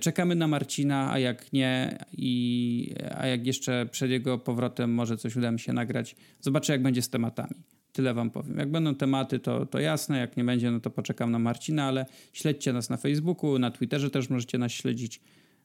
Czekamy 0.00 0.34
na 0.34 0.48
Marcina, 0.48 1.12
a 1.12 1.18
jak 1.18 1.52
nie, 1.52 1.98
i, 2.12 2.94
a 3.16 3.26
jak 3.26 3.46
jeszcze 3.46 3.86
przed 3.90 4.10
jego 4.10 4.38
powrotem 4.38 4.94
może 4.94 5.16
coś 5.16 5.36
uda 5.36 5.50
mi 5.50 5.60
się 5.60 5.72
nagrać, 5.72 6.16
zobaczę 6.40 6.72
jak 6.72 6.82
będzie 6.82 7.02
z 7.02 7.10
tematami. 7.10 7.62
Tyle 7.92 8.14
wam 8.14 8.30
powiem. 8.30 8.58
Jak 8.58 8.70
będą 8.70 8.94
tematy, 8.94 9.38
to, 9.38 9.66
to 9.66 9.78
jasne, 9.78 10.18
jak 10.18 10.36
nie 10.36 10.44
będzie, 10.44 10.70
no 10.70 10.80
to 10.80 10.90
poczekam 10.90 11.30
na 11.30 11.38
Marcina, 11.38 11.84
ale 11.84 12.06
śledźcie 12.32 12.72
nas 12.72 12.90
na 12.90 12.96
Facebooku, 12.96 13.58
na 13.58 13.70
Twitterze 13.70 14.10
też 14.10 14.30
możecie 14.30 14.58
nas 14.58 14.72
śledzić. 14.72 15.20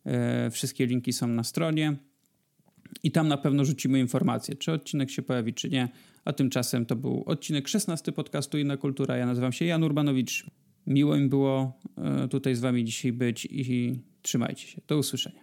E, 0.06 0.50
wszystkie 0.50 0.86
linki 0.86 1.14
są 1.14 1.28
na 1.28 1.44
stronie 1.44 1.96
i 3.04 3.12
tam 3.12 3.28
na 3.28 3.38
pewno 3.38 3.66
rzucimy 3.66 4.00
informacje, 4.00 4.56
czy 4.56 4.72
odcinek 4.72 5.12
się 5.12 5.22
pojawi, 5.22 5.54
czy 5.54 5.70
nie. 5.70 5.90
A 6.26 6.34
tymczasem 6.34 6.86
to 6.86 6.96
był 6.96 7.24
odcinek 7.26 7.68
16 7.68 8.12
podcastu 8.12 8.58
Inna 8.58 8.78
Kultura. 8.78 9.18
Ja 9.18 9.26
nazywam 9.26 9.52
się 9.52 9.66
Jan 9.66 9.84
Urbanowicz. 9.84 10.46
Miło 10.88 11.18
mi 11.18 11.30
było 11.30 11.80
e, 11.98 12.28
tutaj 12.28 12.56
z 12.56 12.60
wami 12.60 12.86
dzisiaj 12.86 13.12
być 13.12 13.48
i 13.52 14.00
trzymajcie 14.22 14.68
się. 14.68 14.82
Do 14.88 14.98
usłyszenia. 14.98 15.42